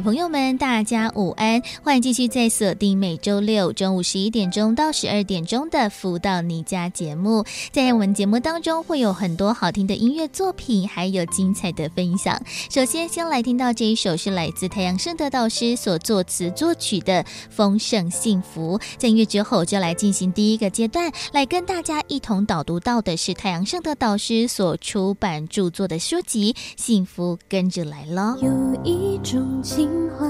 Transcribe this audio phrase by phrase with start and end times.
[0.00, 1.62] 朋友们，大家午安！
[1.82, 7.44] 欢迎继续在锁定每周六中午十一点钟到十二点钟的《福到你家》节目。
[7.70, 12.40] 在我们节目当中，会有很多好听的音乐作品，还有精彩的分享。
[12.70, 18.78] 首先，先来听到这一首是来自太阳盛德导师所作词作曲的《丰盛幸福》。
[18.96, 28.36] 在音乐之后，就来进行第一个阶段，来跟大家一同导读到的是太阳盛德导师所出版著作的书籍《幸福跟着来了》。
[28.44, 29.60] 有一种。
[29.62, 30.26] 情怀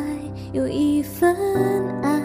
[0.52, 1.34] 有一份
[2.02, 2.20] 爱，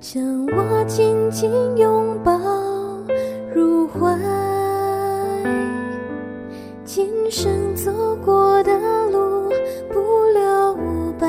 [0.00, 2.32] 将我紧紧拥抱
[3.54, 4.18] 入怀。
[6.84, 7.90] 今生走
[8.24, 8.72] 过的
[9.10, 9.50] 路
[9.88, 10.00] 不
[10.34, 11.26] 留白，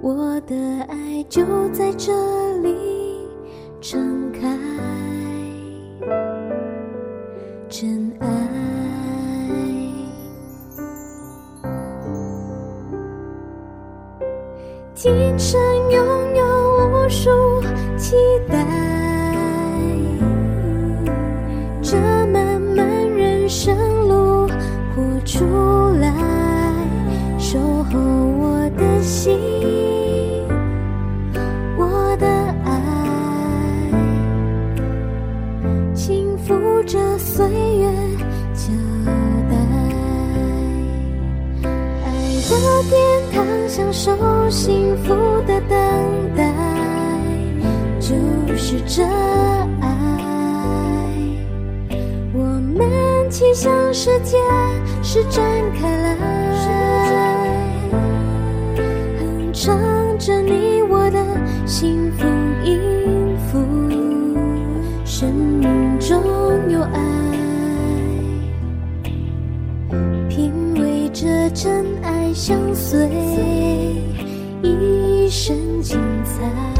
[0.00, 0.54] 我的
[0.88, 2.12] 爱就在这
[2.58, 2.74] 里
[3.80, 4.56] 盛开，
[7.68, 8.75] 真爱。
[15.06, 17.30] 今生拥有无数
[17.96, 18.16] 期
[18.48, 18.56] 待，
[21.80, 23.72] 这漫漫人生
[24.08, 24.48] 路
[24.96, 25.44] 活出
[26.00, 26.12] 来，
[27.38, 29.38] 守候我的心，
[31.78, 32.26] 我的
[32.64, 32.72] 爱，
[35.94, 37.88] 轻抚着岁月
[42.54, 42.96] 的殿
[43.32, 43.44] 堂。
[43.68, 44.16] 享受
[44.48, 45.12] 幸福
[45.46, 45.76] 的等
[46.34, 46.50] 待，
[48.00, 48.14] 就
[48.56, 49.02] 是这
[49.82, 49.84] 爱。
[52.32, 52.42] 我
[52.74, 52.88] 们
[53.28, 54.38] 齐向世界
[55.02, 55.44] 施展
[55.78, 56.16] 开来，
[59.18, 59.76] 哼唱
[60.18, 61.22] 着你我的
[61.66, 62.24] 幸福
[62.64, 63.58] 音符。
[65.04, 66.22] 生命中
[66.70, 67.00] 有爱，
[70.30, 71.84] 品味着真
[72.98, 74.70] 爱相随。
[74.70, 76.75] 一生精彩。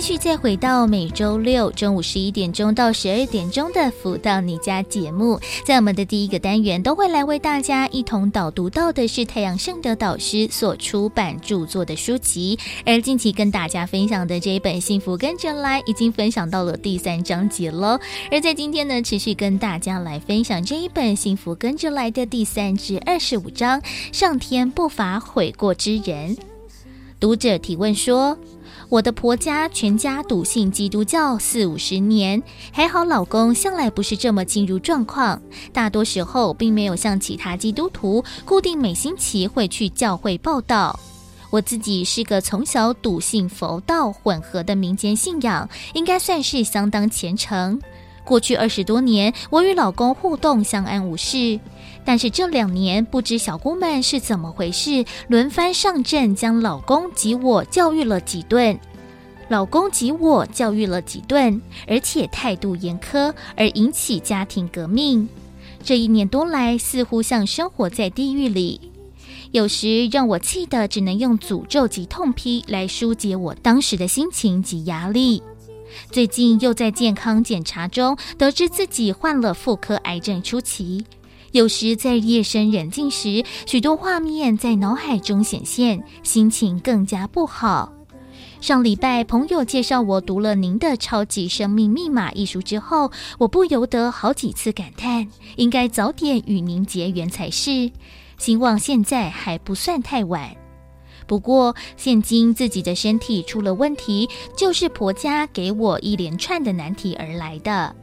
[0.00, 12.56] 继续再回到每周六中午十一点钟到十二点钟的《福到你家》节目，在我们的第一个单元都会来为大家一同导读到的是太阳盛德导师所出版著作的书籍，
[12.86, 17.98] 而近期跟大家分享的这一本《幸福跟着来》已经分享到了第三章节了，
[18.30, 23.82] 而在今天呢，持续跟大家来分享这一本《幸福跟着来》的第三至二十五章，
[24.12, 26.36] 上天不罚悔过之人。
[27.18, 28.38] 读者提问说。
[28.90, 35.42] 我的婆家全家笃信基督教四五十年，还好老公向来不是这么进入状况，
[35.74, 40.98] 大多时候并没有像其他基督徒固定每星期会去教会报到。
[41.50, 47.78] 我自己是个从小笃信佛道混合的民间信仰，应该算是相当虔诚。
[48.24, 51.60] 过去二十多年，我与老公互动相安无事。
[52.08, 58.80] 但是这两年，不知小姑们是怎么回事，轮番上阵，将老公及我教育了几顿。
[59.50, 65.28] 老公及我教育了几顿，而且态度严苛，而引起家庭革命。
[65.84, 68.90] 这一年多来，似乎像生活在地狱里。
[69.50, 75.42] 有时让我气得只能用诅咒及痛批来疏解我当时的心情及压力。
[76.10, 81.04] 最近又在健康检查中得知自己患了妇科癌症初期。
[81.52, 87.92] 有时在夜深人静时，许多画面在脑海中显现，心情更加不好。
[88.60, 97.90] 上礼拜朋友介绍我读了您的《超级生命密码》一书之后，我不由得好几次感叹，应该早点与您结缘才是。
[98.36, 100.54] 希望现在还不算太晚。
[101.26, 107.94] 不过现今自己的身体出了问题，就是婆家给我一连串的难题而来的。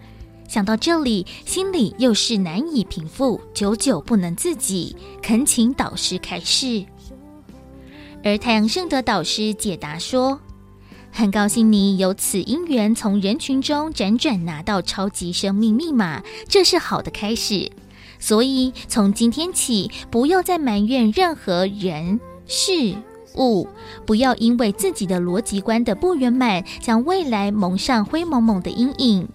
[0.47, 6.86] 想到这里，心里又是难以平复，久久不能自己，恳请导师开示。
[8.24, 10.39] 而太阳盛德导师解答说
[11.12, 17.71] ：“很高兴你有此因缘，从人群中辗转拿到超级生命密码，这是好的开始。
[18.18, 22.95] 所以从今天起，不要再埋怨任何人事
[23.36, 23.68] 物，
[24.06, 29.27] 不要因为自己的逻辑观的不圆满，将未来蒙上灰蒙蒙的阴影。”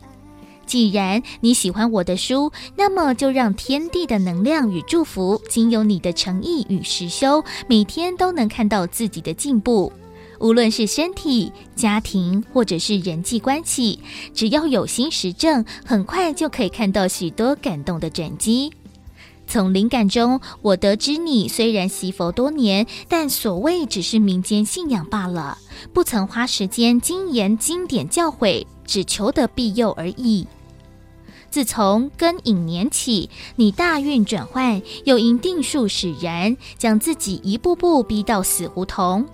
[0.70, 9.92] 既然你喜欢我的书，那么就让天地的能量与祝福，经由你的诚意与实修，每天都能看到自己的进步。
[10.38, 13.98] 无论是身体、家庭，或者是人际关系，
[14.32, 18.72] 只要有心实证，很快就可以看到许多感动的转机。
[19.48, 25.58] 从灵感中，我得知你虽然习佛多年，但所谓只是民间信仰罢了，
[25.92, 30.46] 不曾花时间精研经典教诲，只求得庇佑而已。
[31.50, 39.26] 自从庚寅年起，你大运转换，又因定数使然，将自己一步步逼到死胡同。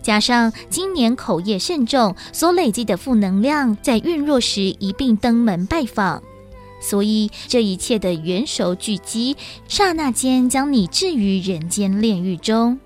[0.00, 6.22] 加上今年口业甚重，所累积的负能量，在运弱时一并登门拜访。
[6.80, 9.36] 所以这一切的元首聚集，
[9.66, 12.78] 刹那间将你置于人间炼狱中。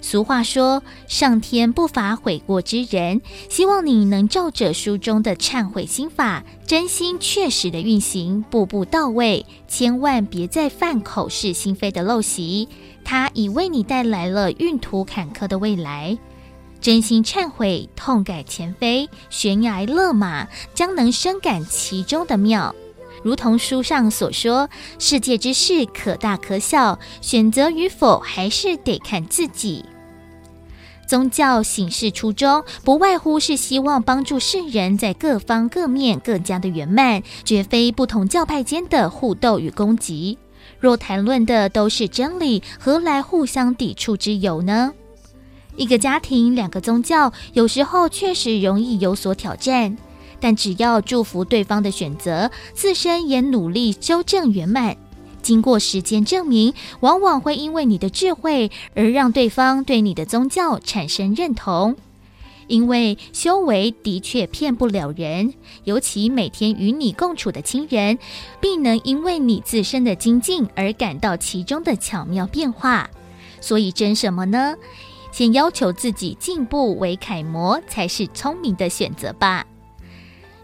[0.00, 3.20] 俗话说，上天不乏悔过之人。
[3.48, 12.68] 希望你能照着书中的忏悔心法，真心确实的运行，步步到位，千万别再犯口是心非的陋习。
[13.04, 16.18] 它已为你带来了运途坎坷的未来。
[16.80, 22.74] 真心忏悔，痛改前非，悬崖勒马，将能深感其中的妙。
[23.22, 24.68] 如同书上所说，
[24.98, 29.84] 世界之事可大可小，选择与否还是得看自己。
[31.06, 40.38] 宗教行事初衷，不外乎是希望帮助世人在各方各面更加的圆满，绝非不同教派间的互斗与攻击。
[40.78, 44.92] 若谈论的都是真理，何来互相抵触之有呢？
[45.76, 49.96] 一个家庭，两个宗教，有时候确实容易有所挑战。
[50.40, 54.96] 但只要祝福对方的选择，自身也努力修正圆满，
[55.42, 61.96] 经过时间证明，往往会因为你的智慧而让对方对你的宗教产生认同。
[62.66, 68.16] 因为修为的确骗不了人，尤其每天与你共处的亲人，
[68.60, 73.10] 必能因为你自身的精进而感到其中的巧妙变化。
[73.60, 74.76] 所以争什么呢？
[75.32, 79.66] 先要求自己进步为楷模，才是聪明的选择吧。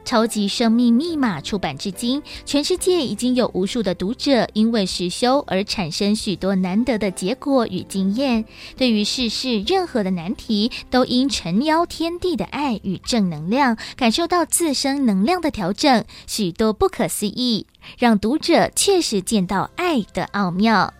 [0.06, 8.44] 超级生命密码出版至今，全世界已经有无数的读者因为实修而产生许多难得的结果与经验。
[8.76, 17.66] 对于世事任何的难题，都因诚邀天地的爱与正能量，感受到自身能量的调整，许多不可思议，
[17.98, 20.94] 让读者确实见到爱的奥妙。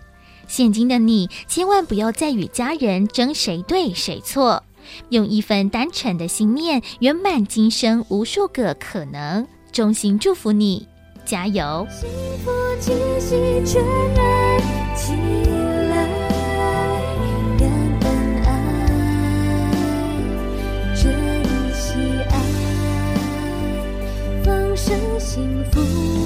[0.49, 4.64] 现今的你，千万不要再与家人争谁对谁错。
[5.11, 9.47] 用一份单纯的心念，圆满今生无数个可能。
[9.73, 10.88] 衷心祝福你，
[11.25, 11.87] 加油！
[11.91, 12.09] 幸
[12.44, 12.50] 福
[12.81, 13.83] 气息全
[14.15, 14.61] 然
[14.97, 15.12] 起
[15.91, 16.09] 来，
[17.59, 17.69] 感
[18.00, 18.06] 恩
[18.44, 18.49] 爱，
[20.94, 21.05] 珍
[21.75, 21.85] 惜
[22.31, 22.33] 爱，
[24.43, 26.25] 丰盛幸福。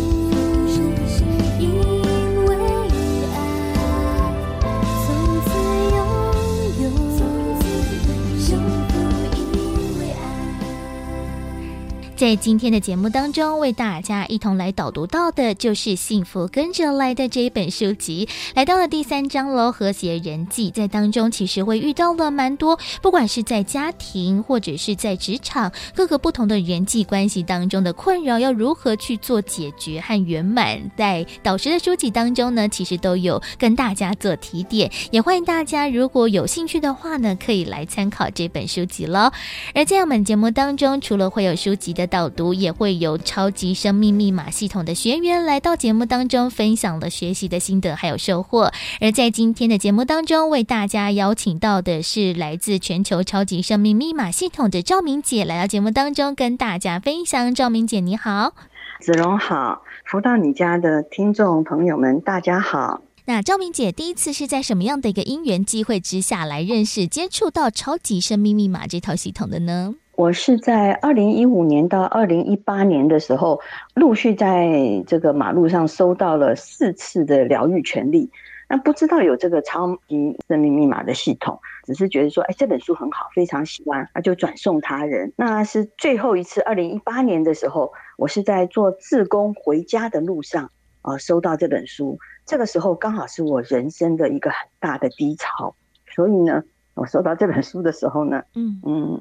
[12.21, 19.73] 在今天的节目当中，为大家一同来导读到的，就是《幸福跟着来的》这一本书籍，来到了第三章喽。
[19.73, 30.79] 和谐人际在当中，其实会遇到了蛮多，不管是在家庭或者是在职场各个不同的人际关系当中的困扰，要如何去做解决和圆满？
[30.99, 39.33] 在导师的书籍当中呢，其实都有跟大家做提点，也欢迎大家如果有兴趣的话呢，可以来参考这本书籍喽。
[39.75, 48.73] 而在我们节目当中，除了会有书籍的导读也会有超级生命密码系统的学员来到节目当中，分享了学习的心得还有收获。
[49.01, 57.55] 而在今天的节目当中，为大家邀请到的是来自全球超级生命密码系统的赵明姐来到节目当中，跟大家分享。
[57.55, 58.55] 赵明姐你好，
[59.01, 63.03] 子荣好，福到你家的听众朋友们大家好。
[63.27, 69.95] 那赵明姐第一次是在什么样的一个因缘机会之下来认识接触到超级生命密码这套系统的呢？
[70.17, 73.61] 我是在二零一五年到二零一八年的时候，
[73.95, 78.31] 陆续在这个马路上收到了四次的疗愈权利。
[78.69, 85.33] 那不知道有这个超级生命密码的系统，只是觉得说，哎，这本书很好，非常喜欢，那就转送他人。
[85.37, 90.71] 那是最后一次，二零一八年的时候，我是在做自工回家的路上
[91.03, 92.19] 啊，收到这本书。
[92.47, 95.75] 这个时候刚好是我人生的一个很大的低潮，
[96.15, 96.63] 所以呢，
[96.95, 99.21] 我收到这本书的时候呢，嗯嗯。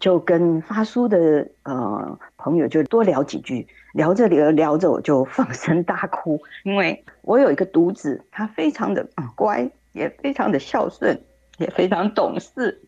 [0.00, 11.22] 就跟发书的呃朋友就多聊几句，聊着聊着聊着，我就放声大哭， 因为我有一个独子，他非常的乖，也非常的孝顺，
[11.58, 12.82] 也非常懂事。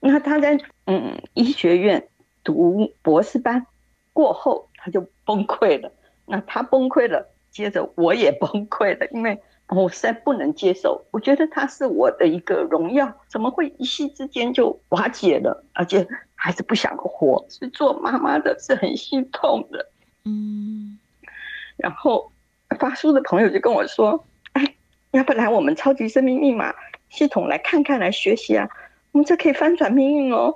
[0.00, 0.56] 那他在
[0.86, 2.08] 嗯医学院
[2.44, 3.66] 读博士班
[4.12, 5.90] 过后，他就崩溃了。
[6.26, 9.42] 那他崩溃了，接着我也崩溃了，因为
[9.82, 11.04] 我实在不能接受。
[11.10, 15.64] 我觉得他是我的一个荣耀，怎么会一夕之间就瓦解了？
[15.72, 19.86] 而且还是不想活，是做妈妈的是很心痛的。
[20.24, 20.98] 嗯，
[21.76, 22.32] 然后
[22.78, 24.74] 发书的朋友就跟我说：“哎，
[25.12, 26.74] 要不来我们超级生命密码
[27.08, 28.68] 系统来看看，来学习啊？
[29.12, 30.54] 我们这可以翻转命运哦。”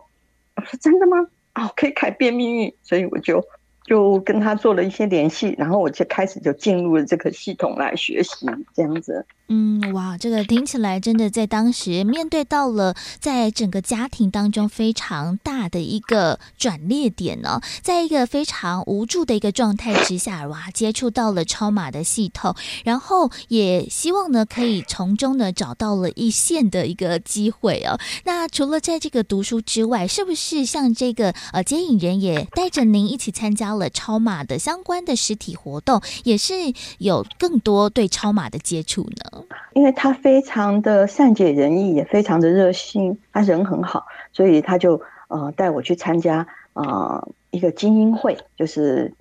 [0.57, 1.17] 我说：“真的吗？
[1.55, 3.45] 哦，可以改变命运。”所以我就
[3.89, 9.25] 就跟他做了一些联系，然后我就开始就进入了这个系统来学习，这样子。
[9.51, 27.99] 嗯，哇，这个听起来真的在当时面对到了在整个家庭当中非常大的一个转捩点呢，在一个非常无助的一个状态之下，哇，接触到了超马的系统，然后也希望呢可以从中呢找到了一线的一个机会哦。
[28.25, 36.53] 那除了在这个读书之外，是不是像这个呃接引人也带着您一起参加了超马的相关的实体活动，也是
[36.99, 39.38] 有更多对超马的接触呢？
[39.75, 49.13] 因为他非常的善解人意，也非常的热心，他人很好，所以他就呃带我去参加呃一个精英会，就是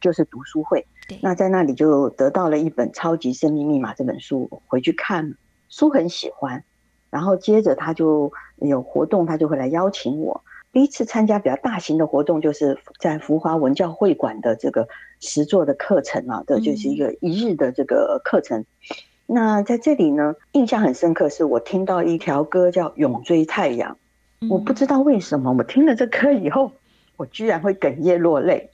[0.00, 0.86] 就是读书会。
[1.08, 5.34] 对那在那里就得到了一本《超级生命密码》这本书，回去看
[5.68, 6.62] 书很喜欢，
[7.10, 10.44] 然后接着他就有活动，他就会来邀请我。
[10.72, 14.88] 第一次参加比较大型的活动，就是在福华文教会馆的这个
[15.20, 18.60] 实作的课程啊，这就是一个一日的这个课程。
[18.60, 18.66] 嗯
[19.26, 23.96] 那在这里呢，印象很深刻，是我听到一条歌叫《永追太阳》，
[24.48, 26.72] 我不知道为什么，我听了这歌以后，
[27.16, 28.70] 我居然会哽咽落泪。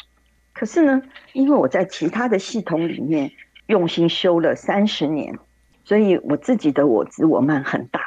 [0.52, 1.00] 可是呢，
[1.32, 3.30] 因为我在其他的系统里面
[3.66, 5.38] 用心修了三十年，
[5.84, 8.00] 所以我自己的我执我慢很大。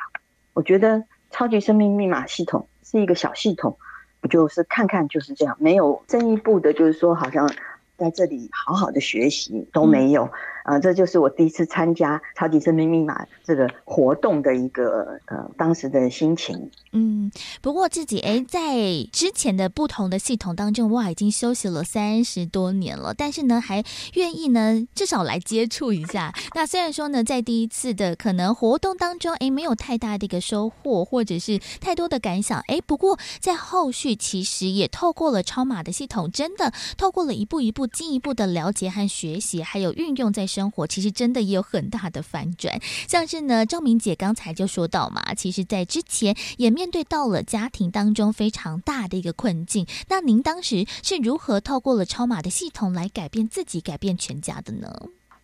[0.53, 3.77] 我觉得超级生命密码系统是一个小系统，
[4.21, 7.49] 我就是看看就是这样，没有进一步的，就是说好像
[7.95, 10.29] 在这里好好的学习都没有。
[10.63, 16.69] 啊，这就是我第一次参加超级生命密码这个活动的一个呃当时的心情。
[16.91, 18.75] 嗯，不过自己哎，在
[19.11, 26.31] 之前的不同的系统当中，哇，已经休息了三十多年了，但是呢，还愿意呢至少来接触一下。
[26.53, 40.45] 那虽然说呢，在第一次的可能活动当中，哎，没有太大的一个收获，或者是太多的感想，哎，不过在后续其实也透过了超码的系统，真的透过了一步一步进一步的了解和学习，还有运用在。
[40.51, 42.77] 生活其实真的也有很大的反转，
[43.07, 49.87] 像是呢，赵明姐刚才就说到嘛，其实，在之前也面对到了家庭当中非常大的一个困境。
[50.09, 54.91] 那您当时是如何透过了超马的系统来改变自己、改变全家的呢？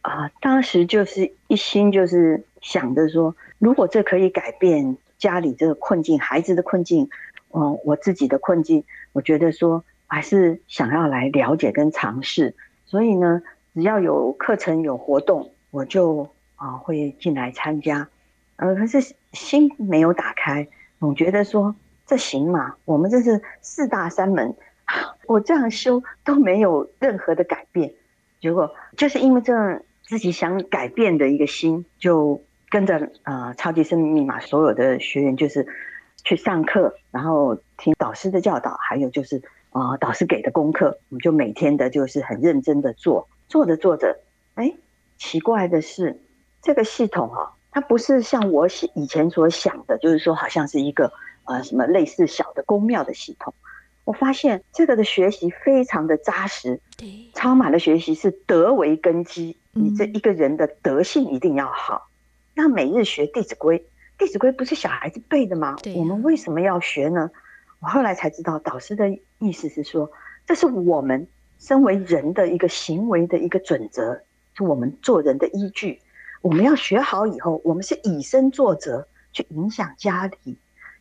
[0.02, 7.10] 啊，当时就是一心就是想着说，如果这可以改变家里这个困境、孩子的困境，
[7.54, 8.84] 嗯，我自己的困境，
[9.14, 12.54] 我觉得说还是想要来了解跟尝试，
[12.86, 13.42] 所以呢。
[13.78, 18.10] 只要有课程有活动，我就啊会进来参加，
[18.56, 20.68] 呃，可是心没有打开，
[21.00, 21.76] 总觉得说
[22.08, 22.74] 这行吗？
[22.86, 24.56] 我们这是四大三门，
[25.28, 27.94] 我这样修都没有任何的改变，
[28.42, 35.68] 结果就是因为这样自己想改变的一个心，就跟着啊、超级生命密码所有的学员就是
[36.24, 43.30] 去上课，然后听导师的教导，还有就是啊、导师给的功课，我们就每天的就是很认真的做。
[43.48, 44.20] 做着做着，
[44.56, 44.74] 哎，
[45.18, 46.20] 奇怪的是，
[46.62, 51.12] 这个系统啊，它不是像我以前所想的，就是说好像是一个
[51.46, 53.54] 呃什么类似小的宫庙的系统。
[54.04, 62.10] 我发现这个的学习非常的扎实，对，超马的学习是德为根基，你这一个人的德性一定要好。
[62.54, 63.80] 那每日学《弟子规》，
[64.18, 65.76] 《弟子规》不是小孩子背的吗？
[65.96, 67.32] 我们为什么要学呢？
[67.80, 70.12] 我后来才知道，导师的意思是说，
[70.46, 71.28] 这是我们。
[71.60, 74.22] 身为人的一个行为的一个准则，
[74.56, 76.02] 是我们做人的依据。
[76.42, 80.58] 我们要学好以后，我们是以身作则，去影响家里、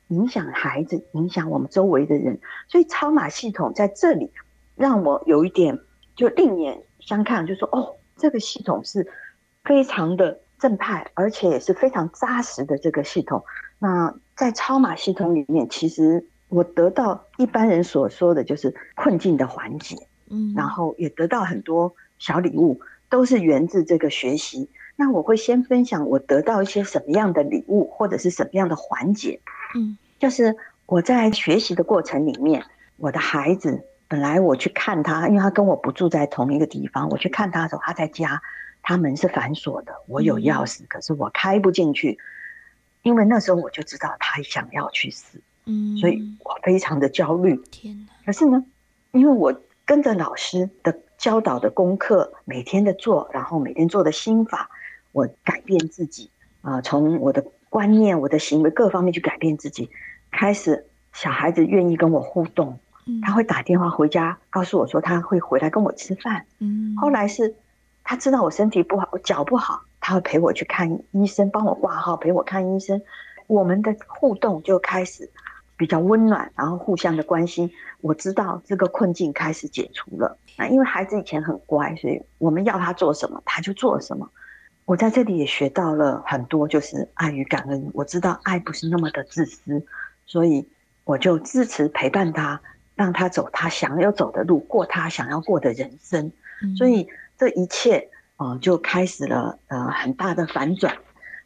[0.08, 2.40] 影响孩子、影响我们周围的人。
[2.68, 4.32] 所以超马系统在这里
[4.74, 5.78] 让我有一点
[6.14, 9.06] 就另眼相看，就说哦，这个系统是
[9.62, 13.44] 非常的正派，而且也是非常扎实的这个系统。
[13.78, 19.96] 那在超马系统里面，其实我得到一般人所说的就是困境的缓解。
[20.30, 24.68] 嗯，然后也得到很多小礼物，都是源自这个学习。
[24.98, 29.38] 那我会先分享我得到一些什么样的礼物，或者是什么样的环节。
[29.74, 30.56] 嗯，就是
[30.86, 32.64] 我在学习的过程里面，
[32.96, 38.40] 我的孩子本来我去看他，因为他跟我不住在同一个地方，我去看他的时候，他在家，
[38.82, 42.16] 他门是反锁的，我有钥匙，可是我开不进去，
[43.02, 47.54] 因为那时候我就知道他想要去死，嗯，所以我非常的焦虑。
[47.70, 48.12] 天哪！
[48.24, 48.64] 可是呢，
[49.12, 49.60] 因为我。
[49.86, 54.68] 跟着老师的教导的功课，每天的做，然后每天做的心法，
[55.12, 56.28] 我改变自己
[56.60, 59.88] 啊，从我的观念、我的行为各方面去改变自己，
[60.32, 62.78] 开始小孩子愿意跟我互动，
[63.22, 66.44] 他会打电话回家告诉我说他会回来跟我吃饭。
[66.58, 67.54] 嗯，后来是
[68.02, 73.00] 他知道我身体不好，我脚不好，他会陪我去看医生，帮我挂号，陪我看医生。
[73.46, 75.30] 我们的互动就开始
[75.76, 77.70] 比较温暖，然后互相的关心。
[78.00, 80.38] 我知道这个困境开始解除了。
[80.56, 84.30] 那因为孩子以前很乖，所以我们要他做什么，他就做什么。
[84.84, 87.90] 我在这里也学到了很多，就是爱与感恩。
[87.92, 89.84] 我知道爱不是那么的自私，
[90.24, 90.66] 所以
[91.04, 92.60] 我就支持陪伴他，
[92.94, 96.32] 让他走他想要走的路，过他想要过的人生。
[96.76, 97.06] 所以
[97.36, 100.96] 这一切啊、呃，就开始了呃很大的反转。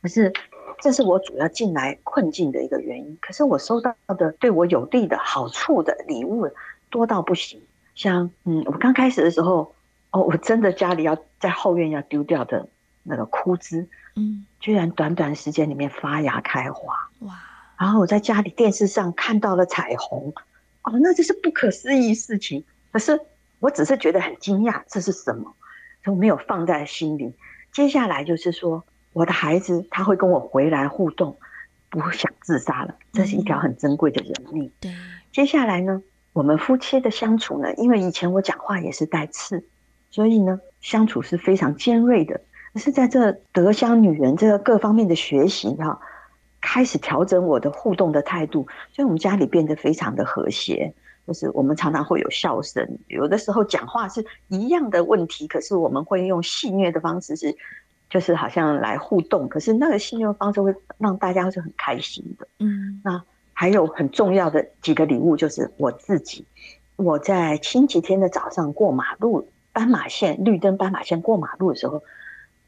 [0.02, 0.32] 可是。
[0.80, 3.18] 这是我主要进来困境的一个原因。
[3.20, 6.50] 可是我收到的对我有利的好处的礼物
[6.88, 7.60] 多到不行。
[7.94, 9.74] 像嗯，我刚开始的时候，
[10.10, 12.68] 哦，我真的家里要在后院要丢掉的
[13.02, 17.34] 那个枯枝，嗯，居然短短时间里面发芽开花，哇！
[17.78, 20.32] 然后我在家里电视上看到了彩虹，
[20.82, 22.64] 哦，那这是不可思议事情。
[22.90, 23.20] 可是
[23.58, 25.54] 我只是觉得很惊讶，这是什么？
[26.02, 27.34] 都没有放在心里。
[27.72, 28.84] 接下来就是说。
[29.12, 31.36] 我的孩子他会跟我回来互动，
[31.88, 34.70] 不想自杀了，这是一条很珍贵的人命。
[34.80, 34.92] 对，
[35.32, 36.00] 接下来呢，
[36.32, 39.64] 我们夫妻的相处呢，因为以前我讲话也是带刺，
[40.10, 42.40] 所以呢，相处是非常尖锐的。
[42.72, 46.00] 可是在这德香女人这个各方面的学习哈，
[46.60, 50.94] 开始调整我的互动的态度，所以我们家里变得非常的和谐。
[51.26, 57.56] 就是我们常常会有笑声，有的时候讲话是一样的问题，可是我们会用戏谑的方式是。
[58.10, 62.48] 就是好像来互动，可是那个信用方式会让大家是很开心的。
[62.58, 66.44] 嗯，那还有很重要的几个礼物，就是我自己。
[66.96, 72.02] 我在星期天的早上过马路，斑马线绿灯，斑马线过马路的时候，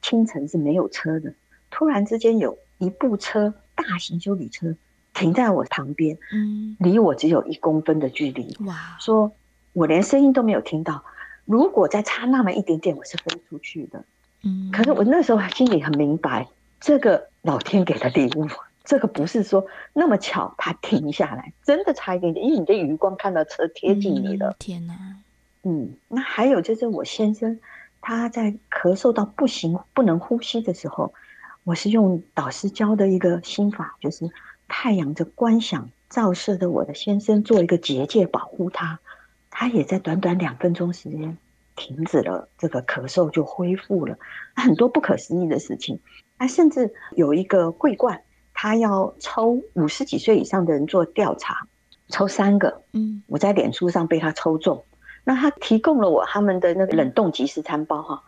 [0.01, 1.35] 清晨是没有车的。
[1.71, 4.77] 突然之间有一部车，大型修理车
[5.13, 8.57] 停在我旁边，嗯，离我只有一公分的距离。
[8.65, 9.33] 哇，说
[9.73, 11.03] 我连声音都没有听到。
[11.45, 14.05] 如果再差那么一点点，我是飞出去的。
[14.45, 16.49] 嗯，可是我那时候心里很明白，
[16.81, 18.49] 这个老天给的礼物，
[18.85, 24.51] 这个不是说那么巧，他停下来，真的差一点点，因为你的余光看到车贴近你了。
[24.51, 24.95] 嗯、天哪！
[25.65, 27.61] 嗯，那还有就是我先生，
[28.01, 31.15] 他在咳嗽到不行、不能呼吸的时候，
[31.63, 34.29] 我是用导师教的一个心法，就是
[34.67, 38.99] 太阳的观想照射的我的先生做一个结界保护他，
[39.51, 41.39] 他也在短短两分钟时间。
[41.77, 44.17] 停止了，这个咳嗽就恢复了，
[44.55, 46.01] 很多不可思议的事情。
[46.37, 51.69] 啊甚至有一个桂冠，他要抽五十几岁以上的人做调查，
[52.09, 52.83] 抽三个。
[52.93, 54.85] 嗯，我在脸书上被他抽中，
[55.25, 58.23] 那他提供了我他们的那个冷冻即时餐包哈，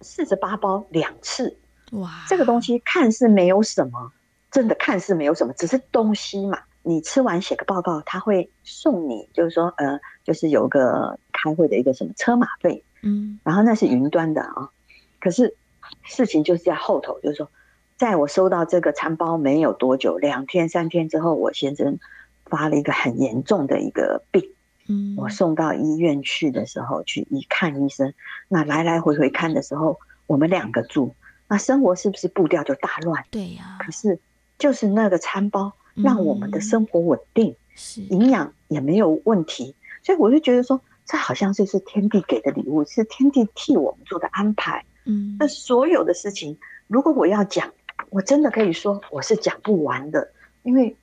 [0.00, 1.56] 四十八包两次。
[1.92, 4.12] 哇，这个东西看似没有什么，
[4.50, 6.58] 真的看似没有什么，只是东西嘛。
[6.82, 12.82] 你吃完写个报告，他会送你，就是说呃，就是有个开会的一个什么车马费。
[13.02, 14.70] 嗯，然后那是云端的啊，
[15.18, 15.56] 可是
[16.02, 17.50] 事情就是在后头，就是说，
[17.96, 21.98] 在我收到这个餐包没有多久，两天三天之后，我先生
[22.44, 24.50] 发了一个很严重的一个病，
[24.86, 28.12] 嗯，我送到医院去的时候去一看医生，
[28.48, 31.14] 那来来回回看的时候，我们两个住，
[31.48, 33.24] 那生活是不是步调就大乱？
[33.30, 34.18] 对呀，可是
[34.58, 38.02] 就是那个餐包让我们的生活稳定，是。
[38.02, 40.80] 营养也没有问题，所以我就觉得说。
[41.10, 44.84] 这好像就是天地给的礼物，是天地替我们做的安排。
[45.06, 47.72] 嗯，那所有的事情，如果我要讲，
[48.10, 50.30] 我真的可以说我是讲不完的，
[50.62, 50.96] 因为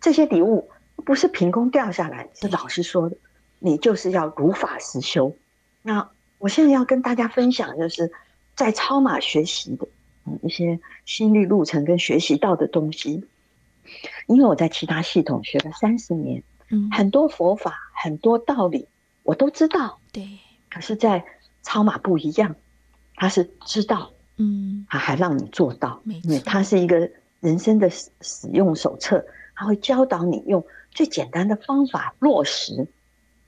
[0.00, 0.70] 这些礼物
[1.04, 3.18] 不是凭空掉下来，是老师说的，
[3.58, 5.36] 你就是要如法实修。
[5.82, 8.10] 那我现在要跟大家分享，就是
[8.56, 9.86] 在超马学习的
[10.24, 13.24] 嗯一些心理路程跟学习到的东西，
[14.26, 18.88] 因为我在其他系统学了三十年，嗯，很多佛法，很多道理。
[19.22, 20.26] 我都知道，对。
[20.70, 21.24] 可是，在
[21.62, 22.54] 超马不一样，
[23.16, 26.28] 他是知道，嗯，他还让你做到，没错。
[26.28, 32.86] 因为他是一个人生的使使用手册，他会教导你用最简单的方法落实，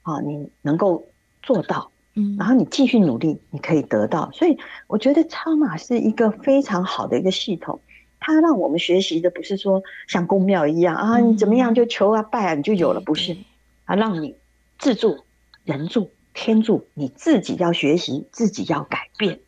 [0.02, 1.06] 啊，你能够
[1.42, 4.30] 做到，嗯，然后你继续努力，你可以得到。
[4.32, 4.58] 所以，
[4.88, 7.80] 我觉得超马是一个非常好的一个系统，
[8.18, 13.37] 它让我们学习的不是说像公庙一样啊，你怎么样就求啊拜啊，你就有了，不是，
[13.85, 14.37] 啊让你
[14.78, 15.24] 自助。
[15.64, 19.40] 人助天助，你自己要学习，自己要改变。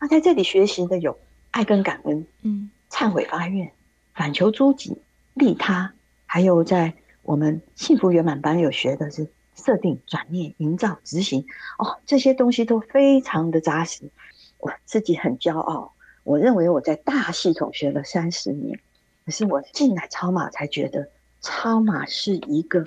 [0.00, 1.18] 那在这里学习的有
[1.50, 3.72] 爱跟感恩，嗯，忏悔发愿，
[4.12, 4.98] 反求诸己，
[5.34, 5.94] 利他，
[6.26, 11.46] 还有在我们幸福圆满班有学的是设定、转念、营造、执行。
[11.78, 14.10] 哦，这些东西都非常的扎实。
[14.58, 18.80] 我自己很骄傲，我认为我在大系统学了三十年，
[19.24, 21.08] 可是我进来超马才觉得，
[21.40, 22.84] 超马是一个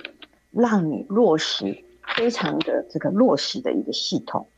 [0.50, 1.84] 让你落实
[2.16, 4.48] 非常的这个落实的一个系统，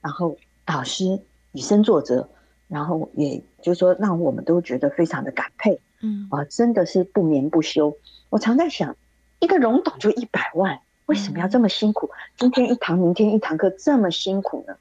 [0.00, 1.20] 然后导师
[1.52, 2.28] 以身作则，
[2.68, 7.96] 然后也就是说让我们都觉得非常的感佩，嗯啊，真的是不眠不休。
[8.28, 8.96] 我常在想，
[9.38, 12.10] 一个荣董就一百万，为什么要这么辛苦？
[12.36, 14.76] 今天一堂，明天一堂课，这么辛苦呢？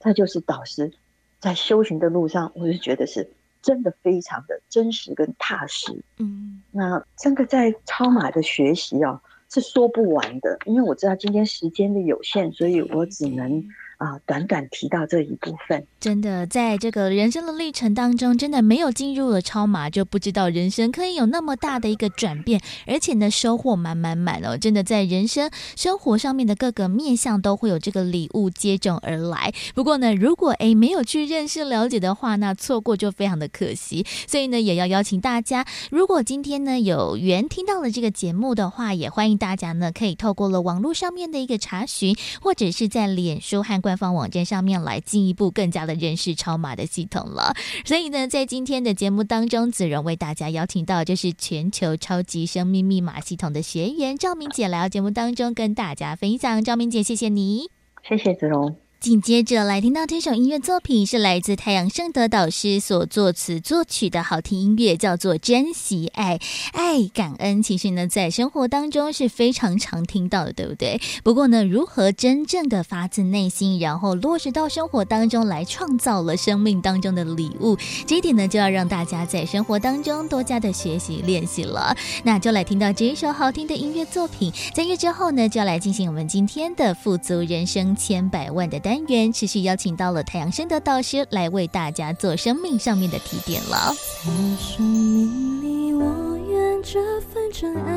[0.00, 0.92] 这就是导师。
[1.40, 3.30] 在修行的路上，我是觉得是
[3.62, 6.02] 真的非常的真实跟踏实。
[6.18, 13.64] 嗯，那这个在超马的学习啊，是说不完的，因为我知道今天时间的有限，所以我只能。
[13.98, 24.56] 啊，短短提到这一部分，真的在这个人生的历程当中，真的没有进入了超马，就不知道人生可以有那么大的一个转变，而且呢，收获满满满哦！
[24.56, 29.52] 真的在人生生活上面的各个面向都会有这个礼物接踵而来。
[29.74, 34.06] 不过呢，如果诶没有去认识了解的话，那错过就非常的可惜。
[34.28, 43.82] 所以呢，也要邀请大家，如果今天呢有缘听到了这个节目的话，也欢迎大家呢可以透过了网络上面的一个查询，或者是在脸书和。
[43.88, 47.54] 官方网站上面来进一步更加的认识超马的系统了。
[47.86, 56.62] 所以呢，在今天的节目当中，子荣为大家邀请到就是全球超级生命密码系统的学员赵明姐来到节目当中跟大家分享。
[56.62, 57.70] 赵明姐，谢谢你，
[58.06, 58.76] 谢谢子荣。
[59.00, 66.40] 紧接着来听到这首音乐作品，是来自太阳盛德导师所作词作曲的好听音乐，叫做《珍惜爱
[66.72, 67.62] 爱感恩》。
[67.64, 71.00] 其实呢，在生活当中是非常常听到的，对不对？
[71.22, 81.96] 不过呢，如何真正的发自内心，然后落实到生活当中来，创造了生命当中的礼物，这一点呢，就要让大家在生活当中多加的学习练习了。
[82.24, 88.87] 那就来听到这一首好听的音乐作品，在乐之后呢，就要来进行我们今天的富足人生千百万的。
[88.88, 93.92] 单元持续邀请到了太阳盛德导师来为大家做生命上面的提点了。
[94.24, 97.92] 在生命里，我愿这份真爱，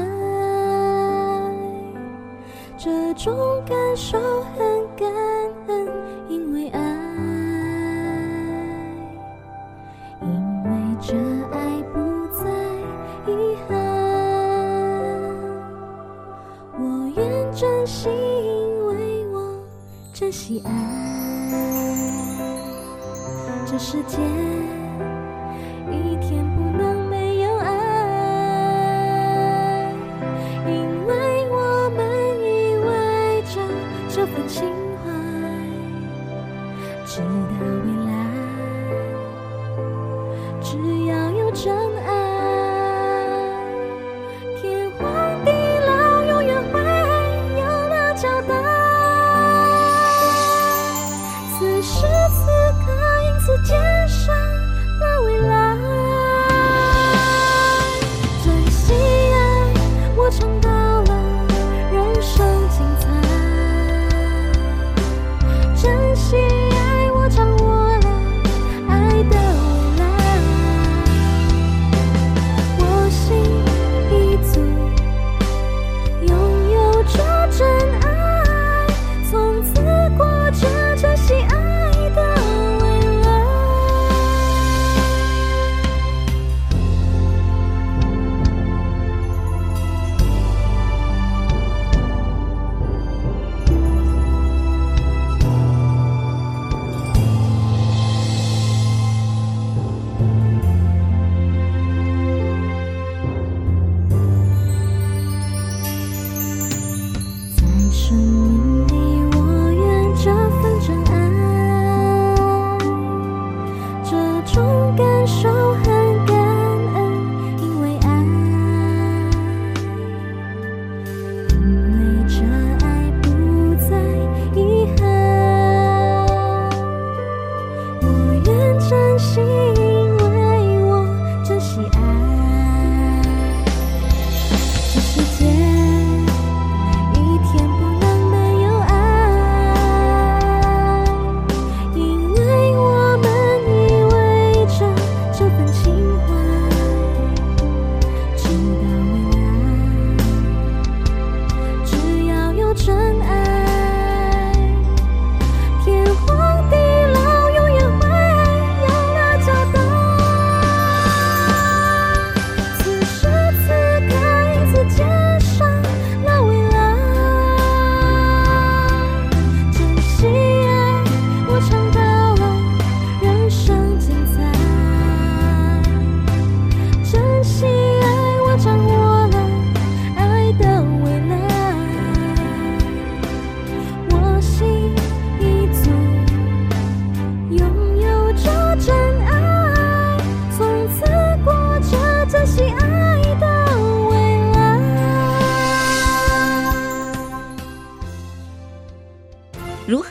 [2.77, 3.33] 这种
[3.65, 4.19] 感受
[4.57, 5.09] 很感
[5.67, 5.87] 恩，
[6.27, 6.81] 因为爱，
[10.21, 10.27] 因
[10.65, 11.15] 为这
[11.53, 12.43] 爱不再
[13.31, 13.77] 遗憾，
[16.77, 16.81] 我
[17.15, 18.09] 愿珍惜。
[20.31, 20.71] 珍惜爱，
[23.65, 24.15] 这世界
[25.91, 27.67] 一天不能没有爱，
[30.67, 30.71] 因
[31.05, 31.13] 为
[31.51, 31.99] 我们
[32.39, 32.47] 依
[32.79, 32.87] 偎
[33.53, 33.59] 着
[34.07, 34.63] 这份情
[35.03, 35.11] 怀，
[37.05, 37.25] 直到
[37.83, 38.09] 未来，
[40.61, 41.75] 只要有真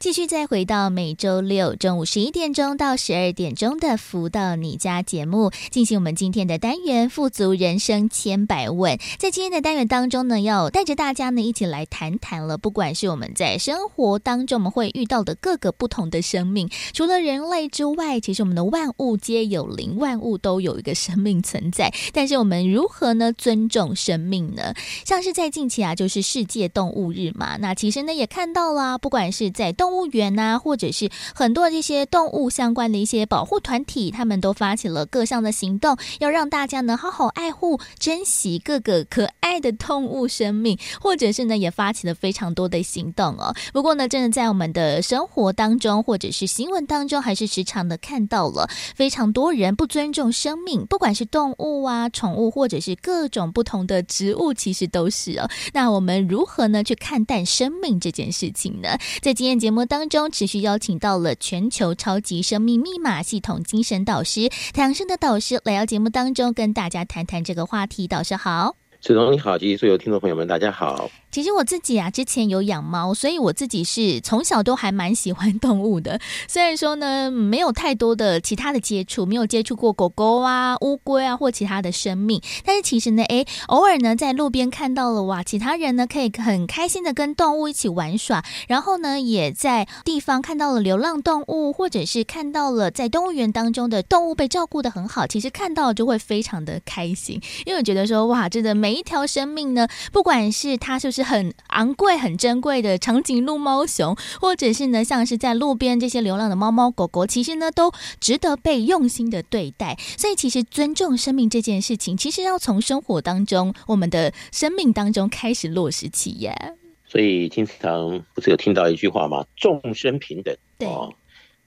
[0.00, 8.98] 继续再回到每周六中午十一点钟到十二点钟的“福到你家”节目，进行我们今天的单元“富足人生千百问”。
[9.20, 21.92] 在今天的单元当中呢，要带着大家呢一起来谈谈了，不管是我们在生活当中我们会遇到的各个不同的生命，除了人类之外，其实我们的万物皆有灵，万物都有一个生命存在。
[22.14, 24.72] 但是我们如何呢尊重生命呢？
[25.04, 43.52] 像是在近期啊，就是世界动物日嘛，那其实呢也看到了，不管是在动动物园呐，或者是很多这些动物相关的一些保护团体，他们都发起了各项的行动，要让大家呢好好爱护、珍惜各个可爱的动物生命，或者是呢也发起了非常多的行动哦。
[43.72, 55.50] 不过呢，真的在我们的生活当中，或者是新闻当中，还是时常的看到了非常多人不尊重生命，不管是动物啊、宠物，或者是各种不同的植物，其实都是哦。
[55.72, 58.96] 那我们如何呢去看待生命这件事情呢？
[59.20, 59.79] 在今天节目。
[59.86, 68.06] 当中持续邀请到了全球超级生命密码系统精神导师太阳生的导师来到节目当中，跟大家谈谈这个话题。
[68.08, 71.10] 导师好，子彤你好，及所有听众朋友们，大家好。
[71.30, 76.20] 其实我自己啊，之前有养猫，所以我自己是从小都还蛮喜欢 动物的。
[76.48, 109.96] 虽然说呢，没有太多的其他的接触，没有接触过狗狗啊、乌龟啊或其他的生命，但是其实呢，诶，偶尔呢在路边看到了哇，其他人呢可以很开心的跟动物一起玩耍，然后呢也在地方看到了流浪动物，或者是看到了在动物园当中的动物被照顾的很好，其实看到就会非常的开心，因为我觉得说哇，真的每一条生命呢，不管是它是不是很昂贵、很珍贵的长颈鹿、猫熊，或者是呢，像是在路边这些流浪的猫猫狗狗，其实呢，都值得被用心的对待。
[110.16, 116.74] 所以，其实尊重生命这件事情，其实要从生活当中、我们的生命当中开始落实起耶。
[117.06, 119.44] 所以，经常不是有听到一句话吗？
[119.56, 120.56] 众生平等。
[120.78, 120.88] 对。
[120.88, 121.12] 哦，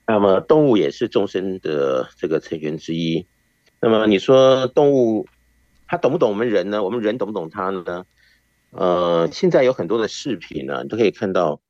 [0.06, 3.26] 那么，动物也是众生的这个成员之一。
[3.80, 5.26] 那么，你说动物，
[5.86, 6.82] 它懂不懂我们人呢？
[6.82, 8.06] 我们人懂不懂它呢？
[8.76, 11.60] 呃，现在有很多的视频呢，你都可以看到，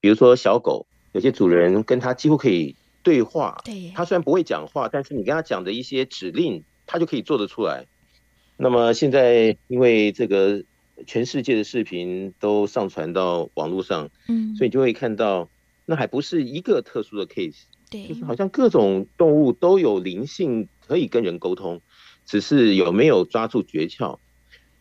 [0.00, 3.60] 比如说小狗，有些主人跟它几乎可以对话。
[3.64, 7.86] 对，它虽然不会讲话，但是你跟它讲的一些指令，它就可以做得出来。
[8.56, 10.64] 那么现在因为这个
[11.06, 15.50] 全世界的视频都上传到网络上，嗯，所以就会看到，
[15.84, 21.82] 那还不是一个特殊的 case，对，就是好像各种动物都有灵性，可以跟人沟通，
[22.24, 24.16] 只是有没有抓住诀窍。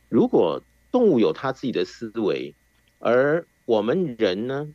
[0.08, 0.64] 如果
[0.95, 2.55] 动物有它自己的思维，
[2.99, 4.69] 而我们人呢，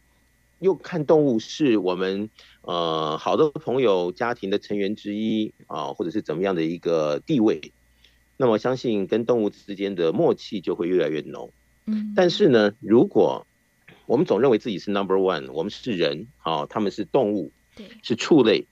[0.58, 2.28] 又看动物是我们
[2.60, 7.72] 呃好的朋友、家庭的成员之一啊，或者是怎么样的一个地位，
[8.36, 11.50] 那么相信跟动物之间的默契就会越来越浓。
[11.86, 13.46] 嗯，但是呢，如果
[14.04, 18.66] 我们总认为自己是 number one，我们是人啊，他们是动物，对，是畜类，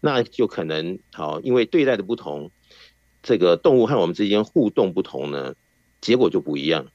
[0.00, 2.50] 那就可能好，因为对待的不同，
[3.22, 5.54] 这个动物和我们之间互动不同呢。
[6.06, 6.86] 结果就不一样，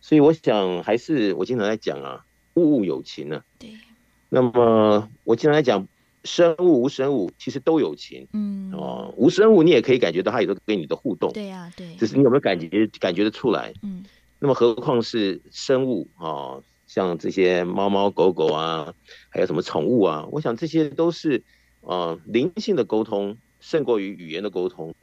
[0.00, 2.24] 所以我想还是我经常在讲啊，
[2.54, 3.44] 物物有情呢、啊。
[3.58, 3.68] 对。
[4.30, 5.86] 那么我经常在讲，
[6.24, 8.26] 生物无生物其实都有情。
[8.32, 8.72] 嗯。
[8.72, 11.30] 哦，无生物你也可以感觉到它有个跟你的互动。
[11.34, 11.94] 对呀、啊，对。
[11.96, 13.74] 只是你有没有感觉感觉得出来？
[13.82, 14.02] 嗯。
[14.38, 18.94] 那么何况是生物哦，像这些猫猫狗狗啊，
[19.28, 20.26] 还有什么宠物啊？
[20.32, 21.42] 我想这些都是
[21.82, 24.94] 呃灵性的沟通胜过于语言的沟通。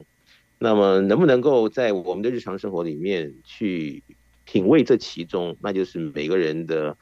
[0.62, 4.04] 那么能不能够在我们的日常生活里面去
[4.44, 6.96] 品味这其中，那就是每个人的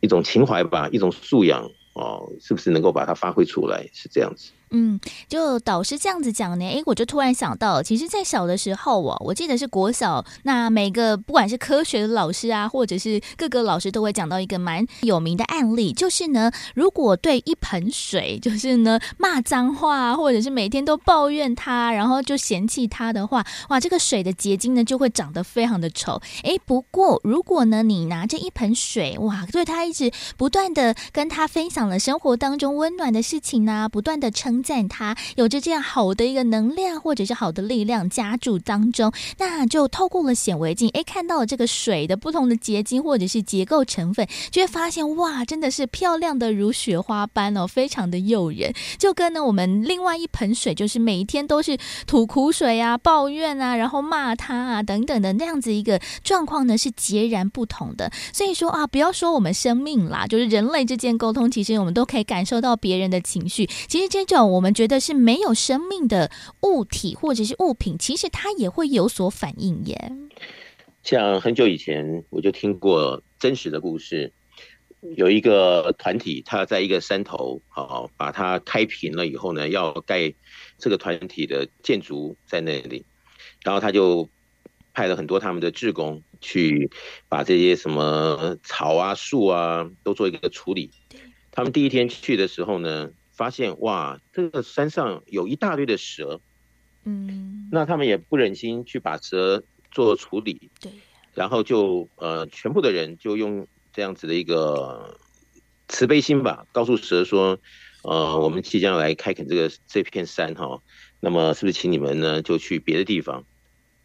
[0.00, 3.86] 一种情怀吧，一种素养哦，是不是能够把它发挥出来？
[3.92, 4.52] 是这样子。
[4.70, 4.98] 嗯，
[5.28, 26.20] 就导师这样子讲呢，诶，我就突然想到，其实，在小的时候哦，我记得是国小，那每个不管是科学的老师啊，或者是各个老师都会讲到一个蛮有名的案例，就是呢，如果对一盆水，就是呢骂脏话，或者是每天都抱怨它，然后就嫌弃它的话，哇，这个水的结晶呢就会长得非常的丑。
[26.42, 34.53] 诶，不过如果呢你拿着一盆水，哇，对它一直不断的跟他分享了生活当中温暖的事情啊，不断的称。
[34.54, 48.72] 称赞它，有着这样好的一个能量或者是好的力量加注当中，那就透过了显微镜，哎，看到了这个水的不同的结晶或者是结构成分，就会发现哇，真的是漂亮的如雪花般哦，非常的诱人。
[48.96, 58.08] 就跟呢我们另外一盆水，就是每一天都是吐苦水啊、抱怨啊，然后骂他啊等等的那样子一个状况呢，是截然不同的。
[58.32, 63.68] 所以说啊，不要说我们生命啦，就是人类之间沟通，其实我们都可以感受到别人的情绪。
[63.88, 66.30] 其实这种我们觉得是没有生命的
[66.62, 70.12] 物体或者是物品，其实它也会有所反应耶。
[71.02, 74.32] 像很久以前我就听过真实的故事，
[75.16, 80.32] 有一个团体，他在一个山头，好把它开平了以后呢，要盖
[80.78, 83.04] 这个团体的建筑在那里，
[83.62, 84.30] 然后他就
[84.94, 86.90] 派了很多他们的志工去
[87.28, 90.90] 把这些什么草啊、树啊都做一个处理。
[91.52, 96.40] 他们第一天去的时候呢，发现哇，这个山上有一大堆的蛇，
[97.02, 100.92] 嗯，那他们也不忍心去把蛇做处理，对，
[101.34, 105.18] 然后就呃，全部的人就用这样子的一个
[105.88, 107.58] 慈悲心吧，告诉蛇说，
[108.04, 110.80] 呃，我们即将来开垦这个这片山哈，
[111.18, 113.44] 那么是不是请你们呢就去别的地方？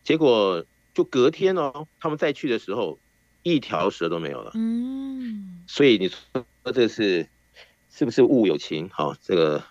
[0.04, 0.66] 结果
[0.96, 2.98] 就隔天哦，他们再去的时候，
[3.44, 7.28] 一条蛇都没有了，嗯，所以你说这是。
[8.00, 8.90] 是不是物有情？
[8.94, 9.62] 好，这个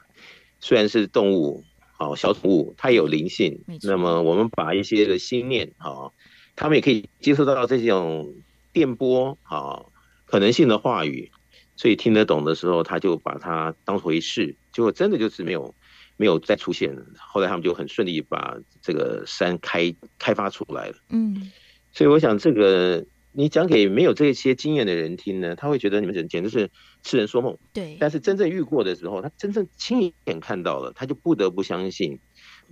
[0.61, 1.65] 虽然是动物，
[1.97, 3.65] 好小宠物，它也有灵性。
[3.85, 6.13] 那么我们把一些的心念，好，
[6.55, 8.35] 他们也可以接受到这种
[8.71, 9.91] 电波，好
[10.27, 11.31] 可能性的话语，
[11.75, 15.75] 所以听得懂的时候，他就把它当回事，结果真的就是没有
[16.19, 16.95] 没有再出现。
[17.17, 20.97] 后来他们就很顺利把这个山开开发出来了。
[21.09, 21.51] 嗯，
[21.93, 23.07] 所以我想这个。
[23.31, 26.71] 你讲给没有这些经验的人听呢，他会觉得你们简简直是
[27.09, 27.57] 痴人说梦。
[27.73, 32.19] 对，但是真正遇过的时候，他真正亲眼看到了，他就不得不相信，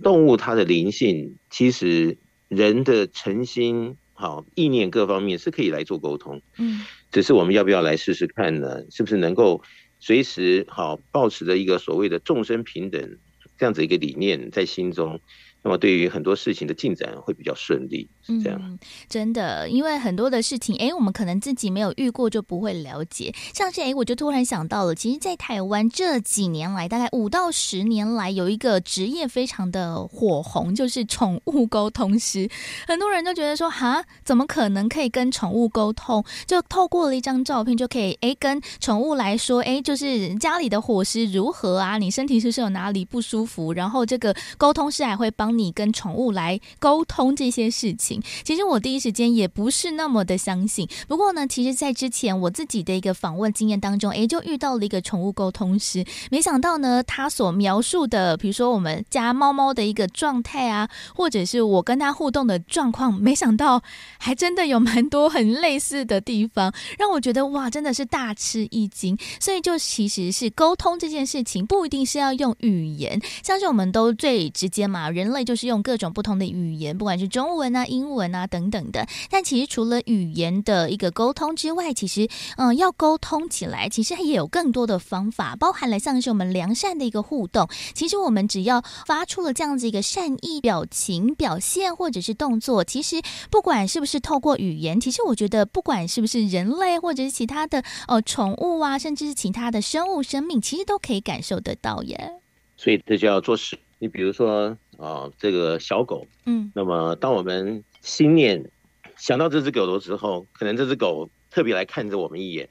[0.03, 6.41] 动物它的灵性，其实人的诚心、好意念各方面是可以来做沟通。
[6.59, 8.83] 嗯，只是我们要不要来试试看呢？
[8.91, 9.63] 是不是能够
[9.99, 13.17] 随时好保持着一个所谓的众生平等
[13.57, 15.19] 这样子一个理念在心中？
[15.63, 23.33] 那么，对于很多事情的进展会比较顺利，是嗯，真的，因为很多的事情，哎，我们可能自己没有遇过，就不会了解。
[23.53, 32.49] 像是，哎，我就突然想到了，其实，在台湾这几年来，大概五到十年来，有一个职业非常的火红，就是宠物沟通师。
[32.87, 36.23] 很多人都觉得说，哈，怎么可能可以跟宠物沟通？
[36.45, 41.97] 就透过了一张照片，就可以，哎，跟宠物来说，哎，就是家里的伙食如何啊？
[41.97, 43.73] 你身体是不是有哪里不舒服？
[43.73, 45.57] 然后这个沟通师还会帮。
[45.57, 50.87] 你跟宠物来沟通这些事情其实我第一时间也不是那么的相信。
[51.07, 56.05] 不过呢，其实，在之前我自己的一个访问经验当中，诶，就遇到了一个宠物沟通师。
[56.29, 63.81] 没想到呢，他所描述的，比如说我们家猫猫的一个状态啊，或者是我跟他互动的状况，没想到
[64.19, 69.17] 还真的有蛮多很类似的地方，让我觉得哇，真的是大吃一惊。
[69.39, 75.47] 所以，就其实是沟通这件事情，不一定是要用语言，像是我们都最直接嘛，人类。
[75.47, 79.07] 就是用各种不同的语言，不管是中文啊、英文啊等等的。
[79.29, 87.67] 但其实除了语言的一个沟通之外，其实嗯，要沟通起来，其实也有更多的方法，包含了像是我们良善的一个互动。
[87.93, 102.33] 其实我们只要发出了这样子一个善意表情表现或者是动作，其实不管是不是透过语言，其实我觉得不管是不是人类或者是其他的呃宠物啊，甚至是其他的生物生命，其实都可以感受得到耶。
[102.75, 103.77] 所以这就要做事。
[103.99, 104.77] 你比如说。
[104.97, 108.71] 啊，这个小狗，嗯，那么当我们心念
[109.17, 112.69] 想到这只狗的时候，可能这只狗特别来看着我们一眼，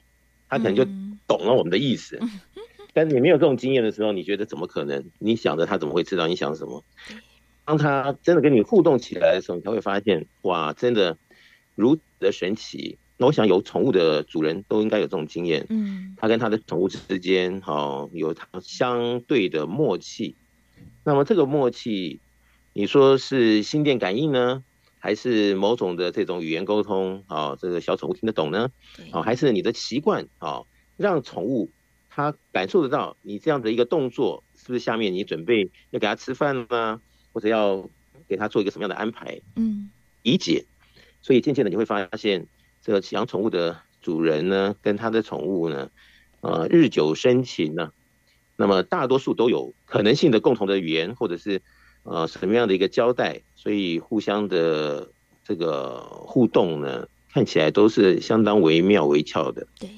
[0.49, 0.83] 它可能就
[1.27, 2.17] 懂了我们的意思。
[2.19, 2.29] 嗯、
[2.91, 5.05] 但是你没有这种经验的时候，你觉得怎么可能？
[5.19, 6.83] 你想着它怎么会知道你想什么？
[7.65, 11.17] 当它真的跟你互动起来的时候，你才会发现，哇，真的
[11.75, 12.97] 如此的神奇。
[13.17, 20.35] 那我想有宠物的主人都应该有这种经验，嗯，他跟他的宠物之间，哦有它相对的默契。
[21.03, 22.19] 那么这个默契，
[22.73, 24.63] 你说是心电感应呢，
[24.99, 27.55] 还是某种的这种语言沟通啊？
[27.59, 28.69] 这个小宠物听得懂呢？
[29.11, 30.63] 啊，还是你的习惯啊，
[30.97, 31.71] 让宠物
[32.09, 37.01] 它感受得到你这样的一个动作，是不是下面你准备要给它吃饭吗？
[37.31, 37.89] 或者要
[38.27, 39.41] 给它做一个什么样的安排？
[39.55, 39.89] 嗯，
[40.23, 40.65] 理解。
[41.21, 42.47] 所以渐渐的你会发现，
[42.81, 45.91] 这个养宠物的主人呢，跟他的宠物呢，
[46.41, 47.91] 呃，日久生情呢。
[48.55, 51.61] 那么大多数都有可能性的共同的语言，或者是
[52.07, 55.09] 呃什么样的一个交代，所以互相的
[55.43, 59.67] 这个互动呢，看起来都是相当惟妙惟肖的。
[59.79, 59.89] 对。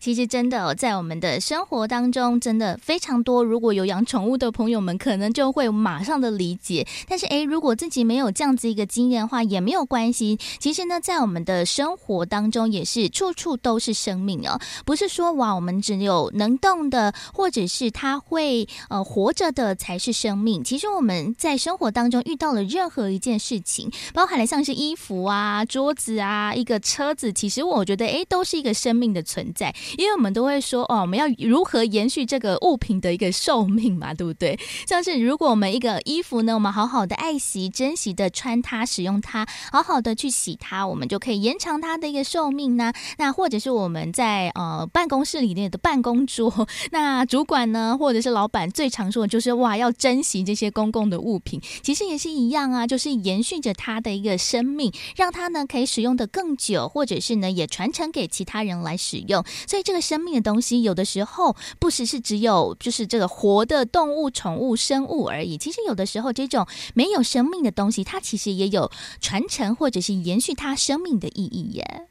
[0.00, 3.44] 其实真的、哦、在我们的生活当中，真的非常多。
[3.44, 6.86] 如果有养宠物的朋友们，可能就会马上的理解。
[7.08, 10.38] 但是，诶，如果自己没有这样子一个经验的话，也没有关系。
[10.58, 14.60] 其实呢，在我们的生活当中，也是处处都是生命哦。
[14.84, 20.62] 不是说哇，我们只有能动的，或者是它会呃活着的才是生命。
[20.64, 29.71] 其实我们在生活当中遇到了任何一件事情，包含了像是衣服啊、桌子啊、一个车子，其实我觉得诶，都是一个生命的存在。
[29.96, 34.58] 因为我们都会说哦，我们要如何延续这个物品的一个寿命嘛，对不对？
[34.86, 42.92] 像是如果我们一个衣服呢，我们好好的爱惜、珍惜的穿它、使用它，好好的去洗它，我们就可以延长它的一个寿命呢。
[43.18, 59.44] 那或者是我们在呃办公室里面的办公桌， 那主管呢，或者是老板最常说的就是哇，要珍惜这些公共的物品，其实也是一样啊，就是延续着它的一个生命，让它呢可以使用的更久，或者是呢也传承给其他人来使用。
[59.66, 65.56] 所以这个生命的东西，有的时候不只是只有就是这个活的动物、宠物、生物而已。
[65.58, 68.90] 其实有的时候，这种没有生命的东西，它其实也有
[69.20, 72.06] 传承或者是延续它生命的意义耶。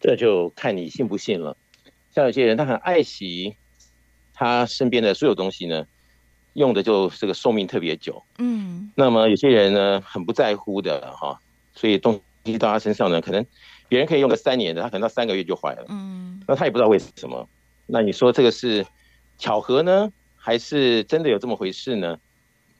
[0.00, 1.56] 这就看你信不信了。
[2.14, 3.56] 像有些人，他很爱惜
[4.34, 5.86] 他身边的所有东西呢，
[6.54, 8.22] 用的就这个寿命特别久。
[8.38, 8.90] 嗯。
[8.94, 11.40] 那么有些人呢，很不在乎的哈，
[11.74, 13.46] 所以东西到他身上呢，可能。
[13.92, 15.84] 别人可以用个三年的，他可能到三个月就坏了。
[15.90, 17.46] 嗯，那他也不知道为什么。
[17.86, 18.86] 那你说这个是
[19.36, 22.18] 巧合呢，还是真的有这么回事呢？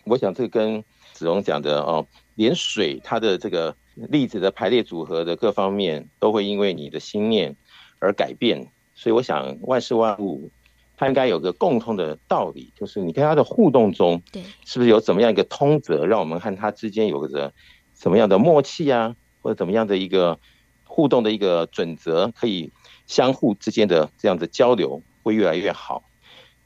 [0.05, 0.83] 我想这个跟
[1.13, 2.07] 子龙讲的哦，
[2.37, 7.55] 连水它的这个粒子的排列组合的各方面都会因为你的心念
[7.99, 8.67] 而改变。
[8.95, 10.51] 所以我想万事万物
[10.97, 17.53] 它应该有个共通的道理，就是你跟它的互动中，对，是不是有怎么样一个通则，让我们和它之间有个
[17.93, 20.41] 什么样的默契啊，或者怎么样的一个。
[20.95, 22.71] 互动的一个准则，可以
[23.07, 26.05] 相互之间的这样子交流会越来越好。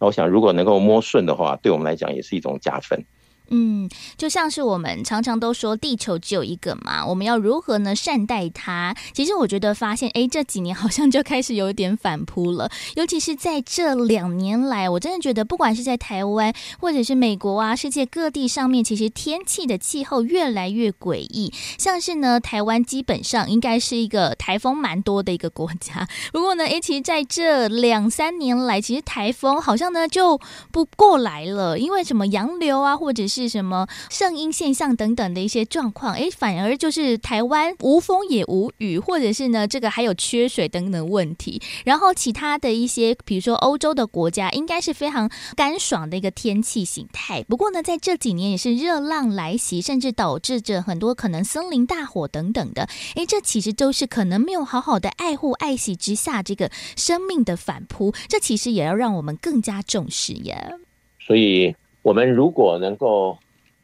[0.01, 3.05] 那我想，如果能够摸顺的话，对我们来讲也是一种加分。
[3.49, 8.97] 嗯，就像是我们常常都说，地球只有一个嘛，我们要如何呢善待它？
[9.13, 12.71] 其实我觉得发现，哎，这几年好像就开始有点反扑了。
[12.97, 21.53] 尤其是在这两年来，我真的觉得，不管是在台湾或者是美国啊，世界各地上面，其实天气的气候越来越诡异。
[21.79, 26.09] 像是呢，台湾基本上应该是一个台风蛮多的一个国家。
[26.33, 30.41] 不过呢，哎，其实在这两三年来，其实台风好像呢就
[30.73, 41.61] 不过来了，因为什么洋流啊，或者是是什么圣婴现象等等的一些状况，哎，反而就是台湾无风也无雨，或者是呢，这个还有缺水等等问题。
[41.85, 47.43] 然后其他的一些，比如说欧洲的国家，应该是非常干爽的一个天气形态。
[47.43, 52.89] 不过呢，在这几年也是热浪来袭，甚至导致着很多可能森林大火等等的。
[53.17, 58.15] 哎，这其实都是可能没有好好的爱护爱惜之下，这个生命的反扑。
[58.29, 60.73] 这其实也要让我们更加重视呀。
[61.21, 61.77] 所以。
[62.07, 63.37] 我们如果能够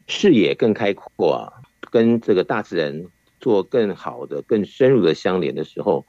[0.07, 1.51] 视野更开阔啊，
[1.91, 3.03] 跟这个大自然
[3.41, 6.07] 做更好的、更深入的相连的时候，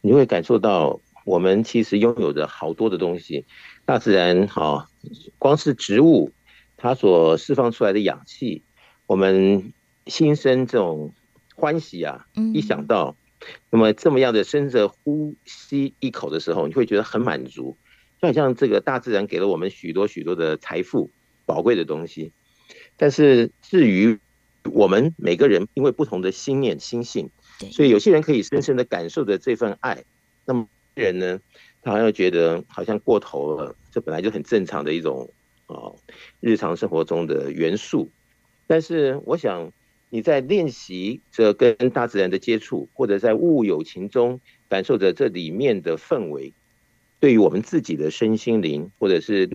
[0.00, 3.46] 你会感受到我们其实拥有着好多的东西。
[3.84, 4.86] 大自然哈，
[5.40, 6.30] 光是植物
[6.76, 8.62] 它所释放出来的氧气，
[9.06, 9.72] 我们
[10.06, 11.14] 心生这种
[11.56, 12.26] 欢喜啊！
[12.54, 13.16] 一想到
[13.70, 17.76] 那么这么样的深着呼吸一口的时候，你会觉得很满足，
[18.22, 21.10] 就好像这个大自然给了我们许多许多的财富。
[21.46, 22.32] 宝贵的东西，
[22.96, 24.18] 但是至于
[24.64, 27.30] 我们每个人，因为不同的心念心性，
[27.70, 30.04] 所以有些人可以深深的感受着这份爱，
[30.44, 31.40] 那么人呢，
[31.82, 35.30] 他好像觉得好像过头了，这本来就很正常的一种
[35.68, 35.96] 哦，
[36.40, 38.10] 日常生活中的元素。
[38.66, 39.72] 但是我想
[40.10, 46.52] 你在练习着跟大自然的接触，或者在物有情中感受着这里面的氛围，
[47.20, 49.48] 对于我们自己的身心灵，或者是。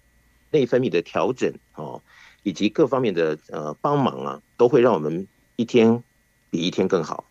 [0.52, 2.02] 内分泌的调整哦，
[2.44, 6.04] 以及各方面的呃帮忙啊，都会让我们一天
[6.50, 7.26] 比一天更好。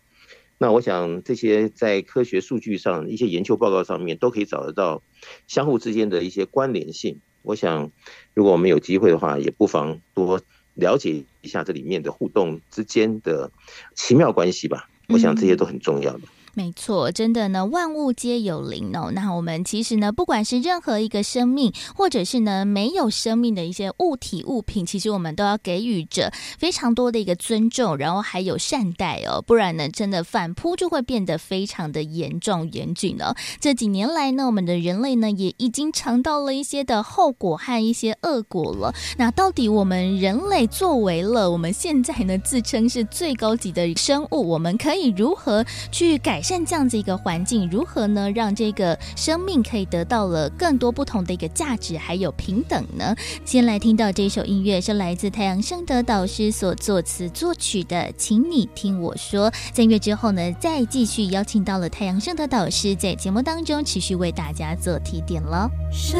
[0.57, 5.01] 那我想这些在科学数据上、一些研究报告上面都可以找得到
[5.47, 7.19] 相互之间的一些关联性。
[7.41, 7.91] 我想，
[8.35, 10.39] 如果我们有机会的话，也不妨多
[10.75, 13.51] 了解一下这里面的互动之间的
[13.95, 14.87] 奇妙关系吧。
[15.07, 16.21] 我想这些都很重要的。
[16.53, 19.09] 没错，真的呢，万物皆有灵哦。
[19.13, 29.41] 那我们其实呢，不管是任何一个生命，或者是呢没有生命的一些物体物品，其实我们都要给予着非常多的一个尊重，然后还有善待哦。
[29.41, 33.33] 不然呢，真的反扑就会变得非常的严重严峻了。
[33.61, 38.93] 这几年来呢，我们的人类呢也已经尝到了一些的后果和一些恶果了。
[39.17, 47.69] 那到底我们人类作为了我们现在呢自称是最高级的生物，我们可以如何去改改善这样子一个环境？
[47.69, 53.15] 如何呢，让这个生命可以得到了更多不同的一个价值，还有平等呢？
[53.45, 59.51] 先来听到这首音乐，是来自太阳盛德导师所作词作曲的《请你听我说》。
[59.71, 65.69] 在音乐之后呢，再继续邀请到了太阳盛德导师在节目当中持续为大家做提点了。
[65.93, 66.19] 生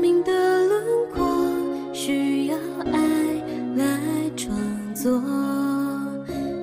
[0.00, 0.32] 命的
[0.64, 0.82] 轮
[1.14, 1.28] 廓
[1.92, 2.56] 需要
[2.90, 2.98] 爱
[3.76, 4.00] 来
[4.34, 4.50] 创
[4.94, 5.20] 作，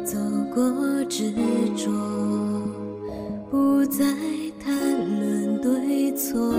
[0.04, 0.18] 走
[0.56, 1.32] 过执
[1.78, 1.92] 着，
[3.56, 4.04] 不再
[4.60, 4.76] 谈
[5.18, 6.54] 论对错，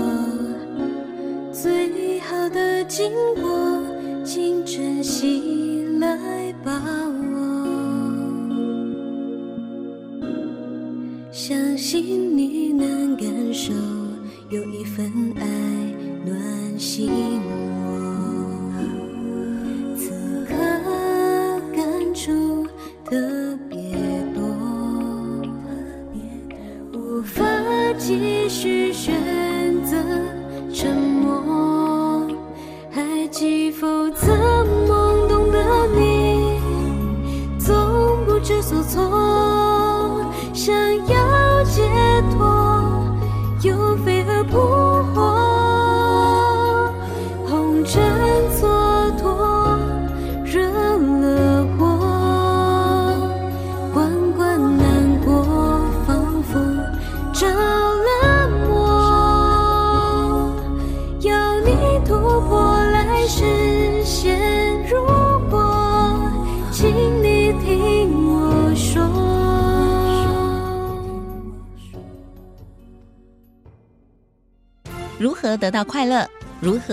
[1.51, 3.83] 最好的经过，
[4.25, 7.37] 请珍惜来把握，
[11.31, 13.71] 相信你能感受，
[14.49, 15.45] 有一份爱
[16.25, 18.16] 暖心窝，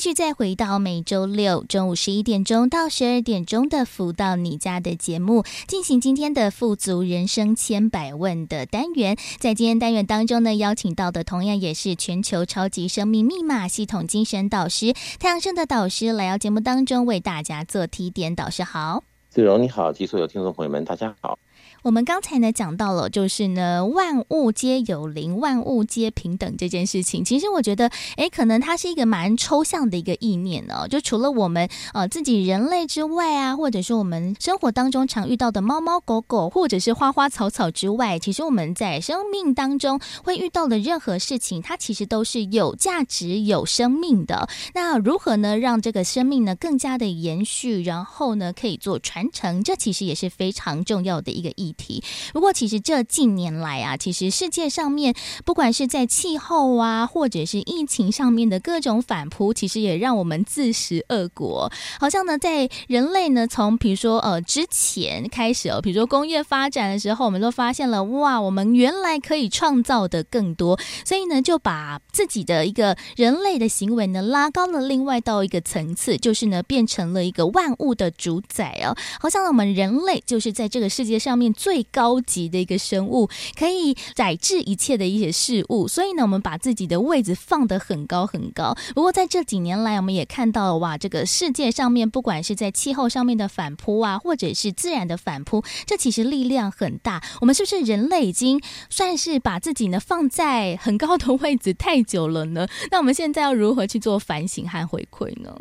[0.00, 9.18] 继续再回到每周六中午十一点钟到十二点钟的“福到你家”的节目，进行今天的“富足人生千百问”的单元。
[9.38, 18.34] 在今天单元当中呢，邀请到的同样也是全球超级生命密码系统精神导师太阳盛的导师来到节目当中为大家做提点。
[18.34, 21.38] 导师好，子荣你好，及所有听众朋友们，大家好。
[21.82, 27.24] 我们刚才呢讲到了，就是呢万物皆有灵，万物皆平等这件事情。
[27.24, 30.88] 其实我觉得，诶，可能它是一个蛮抽象的一个意念呢、哦。
[30.88, 44.50] 就除了我们呃自己人类之外啊，或者说我们生活当中常遇到的猫猫狗狗，或者是花花草草之外，其实我们在生命当中会遇到的任何事情，它其实都是有价值、有生命的。
[44.74, 49.62] 那如何呢让这个生命呢更加的延续，然后呢可以做传承？
[49.62, 51.69] 这其实也是非常重要的一个意。
[51.72, 52.02] 题。
[52.32, 55.14] 不过，其实这近年来啊，其实世界上面
[55.44, 61.70] 不管是在气候啊，或者是疫情上面的各种反扑，其实也让我们自食恶果。
[61.98, 78.96] 好像呢，在人类呢，从比如说呃之前开始哦，比如说工业发展的时候，我们都发现了哇，我们原来可以创造的更多，所以呢，就把自己的一个人类的行为呢拉高了另外到一个层次，就是呢变成了一个万物的主宰哦。
[79.20, 81.50] 好像我们人类就是在这个世界上面。
[81.60, 88.74] 最高级的一个生物，可以宰制一切的一些事物，所以呢，我们把自己的位置放得很高很高。
[88.94, 97.22] 不过在这几年来，我们也看到了哇，这个世界上面，不管是在气候上面的反扑啊，或者是自然的反扑，这其实力量很大。
[97.42, 98.58] 我们是不是人类已经
[98.88, 102.66] 算是把自己呢放在很高的位置太久了呢？
[102.90, 105.54] 那我们现在要如何去做反省和回馈呢？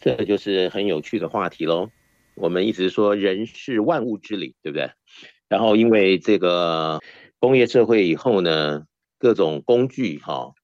[0.00, 1.90] 这就是很有趣的话题喽。
[2.36, 4.90] 我们一直说人是万物之灵，对不对？
[5.50, 7.00] 然后，因为这个
[7.40, 8.84] 工业社会以后呢，
[9.18, 10.54] 各种工具哈、哦，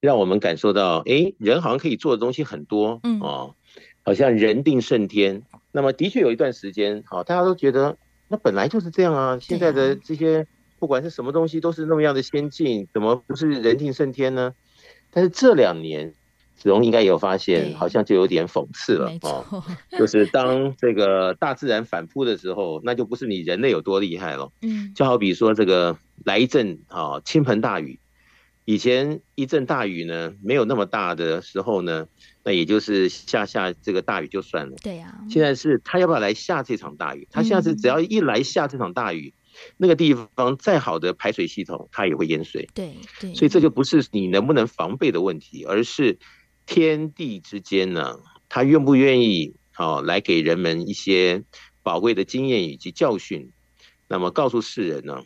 [0.00, 3.56] 让我们感受到，哎，人好像可以做的东西很多，嗯哦，
[4.04, 5.42] 好像人定胜天。
[5.72, 9.38] 那么，的确有一段时间，好、哦，大家都觉得那本来就是这样啊。
[9.40, 10.46] 现在的这些
[10.78, 14.54] 不管是什么东西，都是那么样的先进，怎么不是人定胜天呢？
[15.10, 16.14] 但是这两年。
[16.58, 19.62] 子龙应该也有发现，好像就有点讽刺了哦。
[19.96, 24.50] 就是当这个大自然反扑的时候，那就不是你人类有多厉害了。
[24.60, 28.00] 嗯，就好比说这个来一阵啊倾盆大雨，
[28.64, 32.08] 以前一阵大雨呢没有那么大的时候呢，
[32.42, 34.76] 那也就是下下这个大雨就算了。
[34.82, 35.14] 对呀。
[35.30, 37.28] 现在是他要不要来下这场大雨？
[37.30, 39.32] 他现在是只要一来下这场大雨，
[39.76, 42.68] 那个地方再好的排水系统，它也会淹水。
[42.74, 43.32] 对对。
[43.34, 46.18] 所以这就不是你能不能防备的问题，而是。
[46.68, 51.42] 天地之间呢，他愿不愿意好、哦、来给人们一些
[51.82, 53.50] 宝贵的经验以及教训，
[54.06, 55.24] 那么告诉世人呢，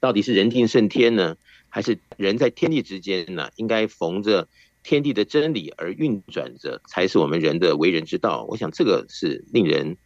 [0.00, 1.36] 到底是人定胜天呢，
[1.68, 3.50] 还是人在天地之间呢？
[3.56, 4.48] 应该逢着
[4.82, 8.46] 天地的真理而运转着，才是我们人的为人之道。
[8.48, 9.98] 我想这个是令人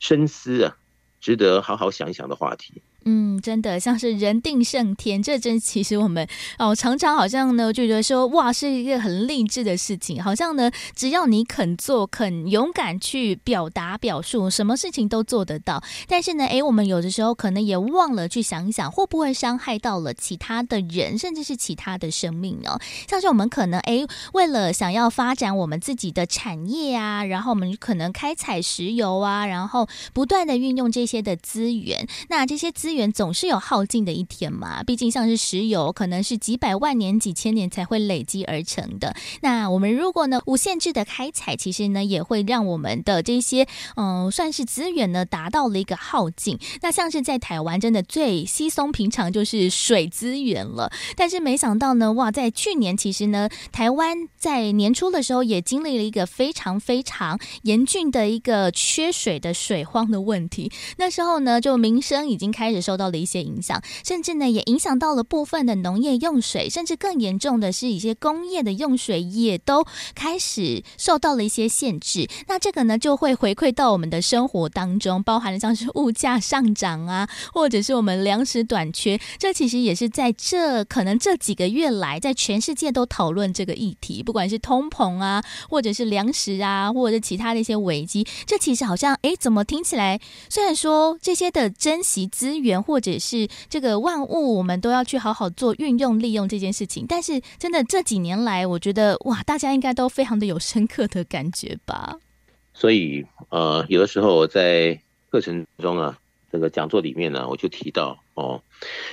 [0.00, 0.76] 深思啊，
[1.20, 2.82] 值得好好想一想的话题。
[3.06, 6.26] 嗯，真的像是人定胜天，这真其实我们
[6.58, 15.82] 哦常常好像呢就觉得说哇是一个很励志的事情，好像呢只要你肯做，肯勇敢去表达表述，什么事情都做得到。
[16.08, 22.80] 但是呢，诶，我们有的时候可能也忘了去想一想，会不会伤害到了其他的人，甚至是其他的生命哦。
[23.06, 32.93] 像是我们可能诶为了想要发展我们自己的产业啊，然后我们可能开采石油啊，然后不断的运用这些的资源，那这些资。
[32.94, 39.16] 资源总是有耗尽的一天嘛，毕竟像是石油，可能是几百万年、几千年才会累积而成的。
[39.40, 43.66] 那我们如果呢无限制的开采，其实呢也会让我们的这些
[43.96, 46.56] 嗯算是资源呢达到了一个耗尽。
[46.82, 50.92] 那像是在台湾，真的最稀松平常就是水资源了。
[51.16, 60.70] 但是没想到呢，哇，在去年其实呢，台湾在年初的时候也经历了一个非常非常严峻的一个缺水的水荒的问题。
[60.96, 62.83] 那时候呢，就民生已经开始。
[62.84, 72.28] 受到了一些影响，甚至呢也影响到了部分的农业用水，甚至更严重的是一些工业的用水也都开始受到了一些限制。
[72.46, 79.18] 那这个呢就会回馈到我们的生活当中，包含了像是物价上涨啊，或者是我们粮食短缺。
[79.38, 88.26] 这其实也是在这可能这几个月来，在全世界都讨论这个议题，不管是通膨啊，或者是粮食啊，或者是其他的一些危机。
[88.46, 90.20] 这其实好像哎，怎么听起来
[90.50, 92.73] 虽然说这些的珍惜资源。
[92.82, 97.04] 或者是这个万物，我们都要去好好做运用利用这件事情。
[97.08, 102.18] 但是，真的这几年来，我觉得哇，大家应该都非常的有深刻的感觉吧。
[102.72, 105.00] 所以，呃，有的时候我在
[105.30, 106.18] 课程中啊，
[106.50, 108.62] 这个讲座里面呢，我就提到哦，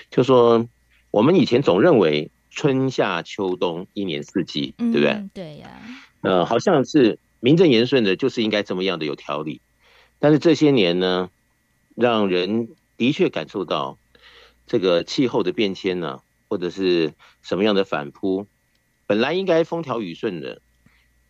[0.10, 0.66] 就说
[1.12, 5.10] 我们以前总认为春夏秋冬一年四季，对不对？
[5.12, 5.70] 嗯、对呀。
[6.22, 9.62] 呃，好像是名正言顺的，就是应该这么样的有条理。
[10.20, 11.30] 但是这些年呢，
[11.96, 12.70] 让人
[13.02, 13.98] 的确感受到
[14.68, 18.46] 这个气候的变迁呢，或者是什么样的反扑，
[19.08, 20.62] 本来应该风调雨顺的，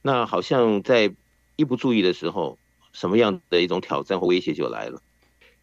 [0.01, 1.15] 那好像在
[1.55, 2.59] 一不注意的时候，
[2.91, 5.01] 什么样的一种挑战或威胁就来了。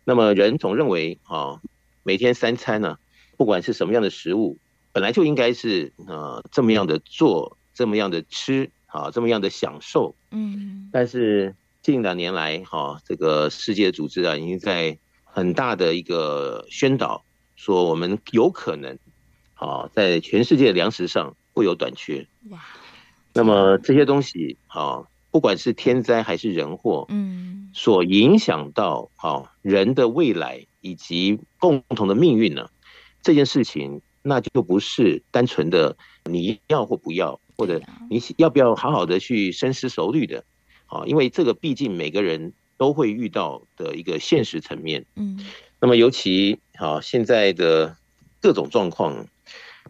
[0.04, 1.60] 那么人总认为啊，
[2.04, 2.96] 每天三餐呢，
[3.36, 4.56] 不管是什么样的食物，
[4.92, 10.16] 本来就应该是呃这么样的做，这么样的吃啊，这么样的享受。
[10.30, 10.88] 嗯。
[10.90, 14.96] 但是近两年来哈，这个世界组织啊，已经在
[15.38, 17.24] 很大的一个宣导，
[17.54, 18.98] 说我们有可能，
[19.54, 22.26] 啊，在全世界粮食上会有短缺。
[22.50, 22.58] 哇！
[23.34, 32.68] 那么这些东西，啊，不管是天灾还是人祸，嗯，所影响到啊人的未来以及共同的命运呢，
[33.22, 37.80] 这件事情那就不是单纯的你要或不要，或者
[38.10, 40.44] 你要不要好好的去深思熟虑的，
[40.86, 42.52] 啊，因为这个毕竟每个人。
[42.78, 45.38] 都会遇到的一个现实层面，嗯，
[45.80, 47.96] 那么尤其啊现在的
[48.40, 49.26] 各种状况，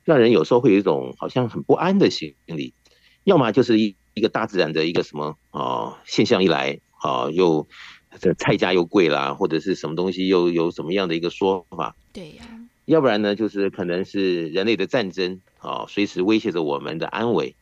[0.04, 2.72] 让人有时候会有一种好像很不安的心理，
[3.24, 7.68] 要么就是一一个大自然的一个什么啊现象一来啊，又
[8.18, 12.44] 这菜价又贵啦，或者是什么东西又有什么样的一个说法，对呀，
[12.86, 17.54] 要不然呢就是可能是人类的战争啊，随时威胁着我们的安危。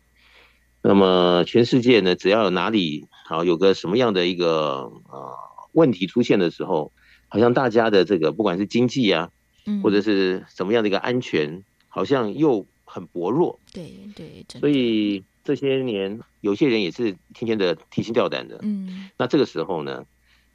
[0.86, 5.36] 那么全世界呢，只要有哪里好有个什么样的一个呃
[5.72, 6.92] 问题出现的时候，
[7.26, 9.30] 好像大家的这个不管是经济啊，
[9.66, 13.58] 嗯，或者是什么样的一个安全，好像又很薄弱。
[13.72, 18.60] 对对，所以这些年有些人也是天天的提心吊胆的。
[18.62, 20.04] 嗯，那这个时候呢，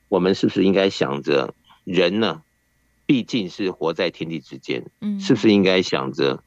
[0.08, 1.54] 我们是不是应该想着
[1.84, 2.42] 人呢？
[3.06, 6.42] 毕竟是活在天地之间，嗯，是不是应该想着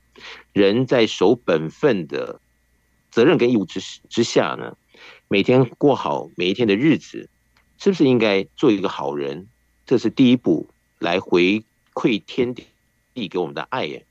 [0.55, 2.41] 人在守本分的？
[3.15, 4.77] 责任跟义务之之下呢，
[5.29, 7.31] 每天过好每一天的日子，
[7.79, 9.47] 是不是应该做一个好人？
[9.87, 11.63] 这是第一步，来回
[11.93, 14.05] 馈天地给我们的爱耶。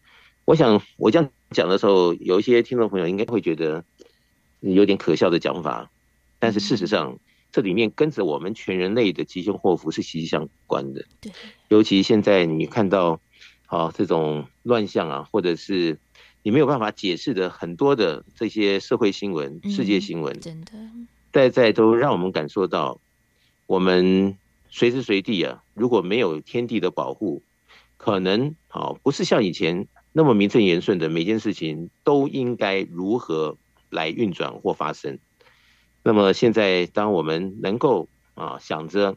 [0.45, 3.83] 我想我这样讲的时候，有一些听众朋友应该会觉得
[4.61, 5.91] 有点可笑的讲法，
[6.39, 7.19] 但是事实上，
[7.51, 11.03] 这里面跟着我们全人类的吉凶祸福是息息相关的。
[11.19, 11.29] 对，
[11.67, 13.19] 尤其现在你看到，
[13.65, 15.99] 好这种乱象啊，或者是。
[16.43, 20.71] 你没有办法解释的很多的这些社会新闻、世界新闻，真的，
[21.31, 22.99] 在在都让我们感受到，
[23.65, 24.37] 我们
[24.69, 27.41] 随时随地啊，如果没有天地的保护，
[27.95, 33.57] 可能啊，不是像以前那么名正言顺的每件事情都应该如何
[33.89, 35.19] 来运转或发生。
[36.03, 39.15] 那么现在，当我们能够啊想着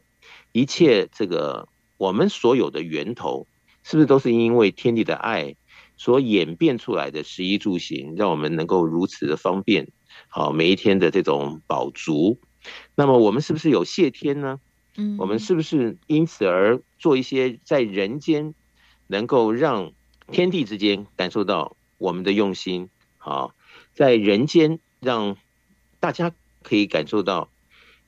[0.53, 1.67] 一切这个
[1.97, 3.47] 我们所有的源头，
[3.83, 5.55] 是不是都是因为天地的爱
[5.97, 9.89] 所演变出来的食衣住行，让我们能够如此的方便，
[10.29, 12.39] 好每一天的这种饱足。
[12.95, 14.59] 那么我们是不是有谢天呢？
[14.95, 18.53] 嗯，我们是不是因此而做一些在人间
[19.07, 19.91] 能够让
[20.31, 22.89] 天地之间感受到我们的用心？
[23.17, 23.53] 好，
[23.93, 25.37] 在人间让
[25.99, 26.31] 大家
[26.63, 27.49] 可以感受到。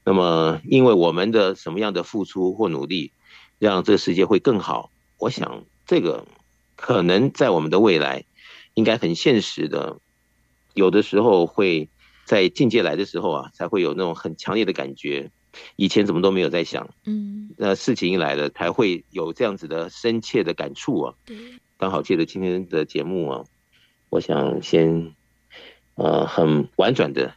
[0.03, 3.11] 那么，因为我们的什么样的付出或努力，
[3.59, 4.91] 让这个世界会更好？
[5.17, 6.25] 我想，这个
[6.79, 8.23] 可能在我们的未来，
[8.73, 9.99] 应该很现实的。
[10.73, 11.89] 有的时候会
[12.25, 15.29] 在境界来的时候啊，才会有那种很强烈的感觉。
[15.75, 21.15] 以前怎么都没有在想，嗯，那事情一来了，才会有这样子的深切的感触啊。
[21.25, 21.35] 对，
[21.77, 23.43] 刚好借着今天的节目啊，
[24.09, 25.13] 我想先，
[25.95, 27.35] 呃，很婉转的。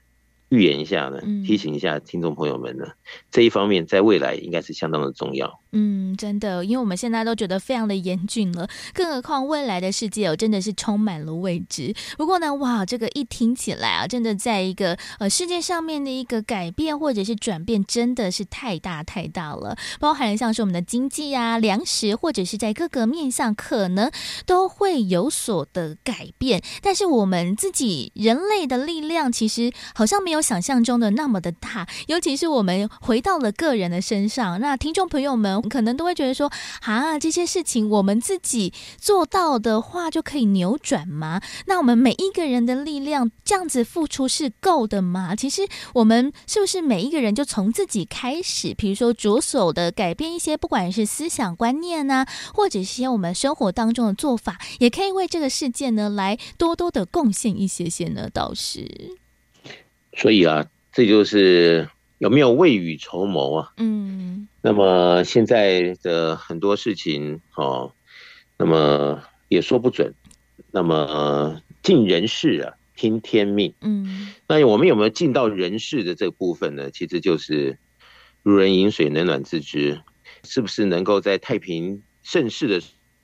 [0.50, 2.96] 预言一下呢，提醒一下听众朋友们呢，嗯、
[3.30, 5.61] 这一方面在未来应该是相当的重要。
[5.74, 11.94] 嗯，真的，因为我们现在都觉得非常的严峻了，更何况未来的世界哦，真的是充满了未知。
[12.18, 19.74] 不过呢，哇，这个一听起来啊，真的在一个呃世界上面的一个改变或者是转变，真的是太大太大了。
[19.98, 24.10] 包含像是我们的经济啊、粮食，或者是在各个面向，可能
[24.44, 26.62] 都会有所的改变。
[26.82, 31.88] 但是我们自己人类的力量，其实好像没有想象中的那么的大。
[32.08, 35.61] 尤其是我们回到了个人的身上，那听众朋友们。
[35.68, 36.50] 可能都会觉得说，
[36.82, 41.40] 啊，这些事情我们自己做到的话就可以扭转吗？
[41.66, 45.34] 那我们每一个人的力量这样子付出是够的吗？
[45.34, 45.62] 其实
[45.94, 58.28] 我们是不是每一个人就从自己开始，比如说着手的改变一些，不管是思想观念啊，或者是些我们生活当中的做法，也可以为这个世界呢来多多的贡献一些些呢？
[58.32, 59.16] 倒是，
[60.16, 61.88] 所以啊，这就是。
[62.18, 63.72] 有没有未雨绸缪啊？
[63.78, 67.92] 嗯，那么现在的很多事情哦，
[68.56, 70.14] 那么也说不准。
[70.70, 73.74] 那么尽人事啊，听天命。
[73.80, 76.90] 嗯，那我们有没有尽到人事的这个部分呢？
[76.90, 77.78] 其实就是
[78.42, 80.00] 如人饮水，冷暖自知。
[80.44, 82.80] 是不是能够在太平盛世的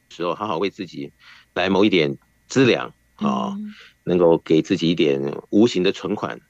[0.08, 1.12] 时候，好好为自己
[1.54, 2.16] 来谋一点
[2.46, 3.56] 资粮啊？
[4.04, 5.20] 能够给自己一点
[5.50, 6.40] 无形的存款。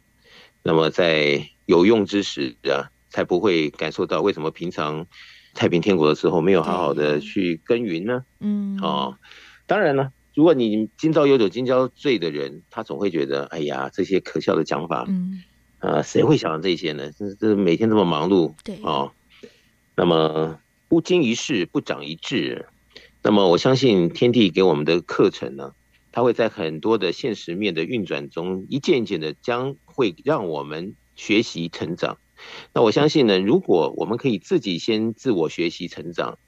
[0.63, 5.07] 那么在有用之时啊，才不会感受到为什么平常
[5.55, 8.25] 太平天国的时候没有好好的去耕耘呢？
[8.41, 9.17] 嗯，哦，
[9.67, 15.43] 当然了，如果你今朝有酒今朝醉的人，他总会觉得，哎呀，这些可笑的讲法，嗯，
[15.79, 17.11] 啊，谁会想到这些呢？
[17.13, 19.13] 这这每天这么忙碌，对，哦，
[19.97, 22.67] 那么不经一事不长一智，
[23.23, 25.73] 那么我相信天地给我们的课程呢，
[26.13, 30.95] 它会在很多的现实面的运转中，一件一件的将会让我们。
[31.21, 32.17] 学习成长，
[32.73, 36.39] 那我相信呢，如果我们可以自己先自我学习成长，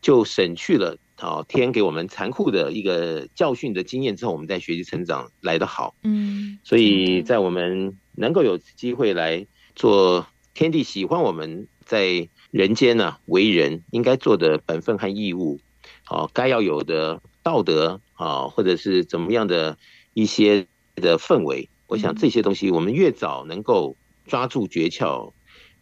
[0.00, 5.94] 就省去了啊天给我们残酷的一个教训的经验之后，我们再学习成长来得好。
[6.02, 15.60] 嗯，所以在我们能够有机会来做天地喜欢我们在人间呢、啊、为人应该做的本分和义务，
[16.04, 19.78] 好该要有的道德啊，或者是怎么样的
[20.12, 20.66] 一些
[20.96, 23.96] 的氛围，我想这些东西我们越早能够。
[24.28, 25.34] 抓住诀窍，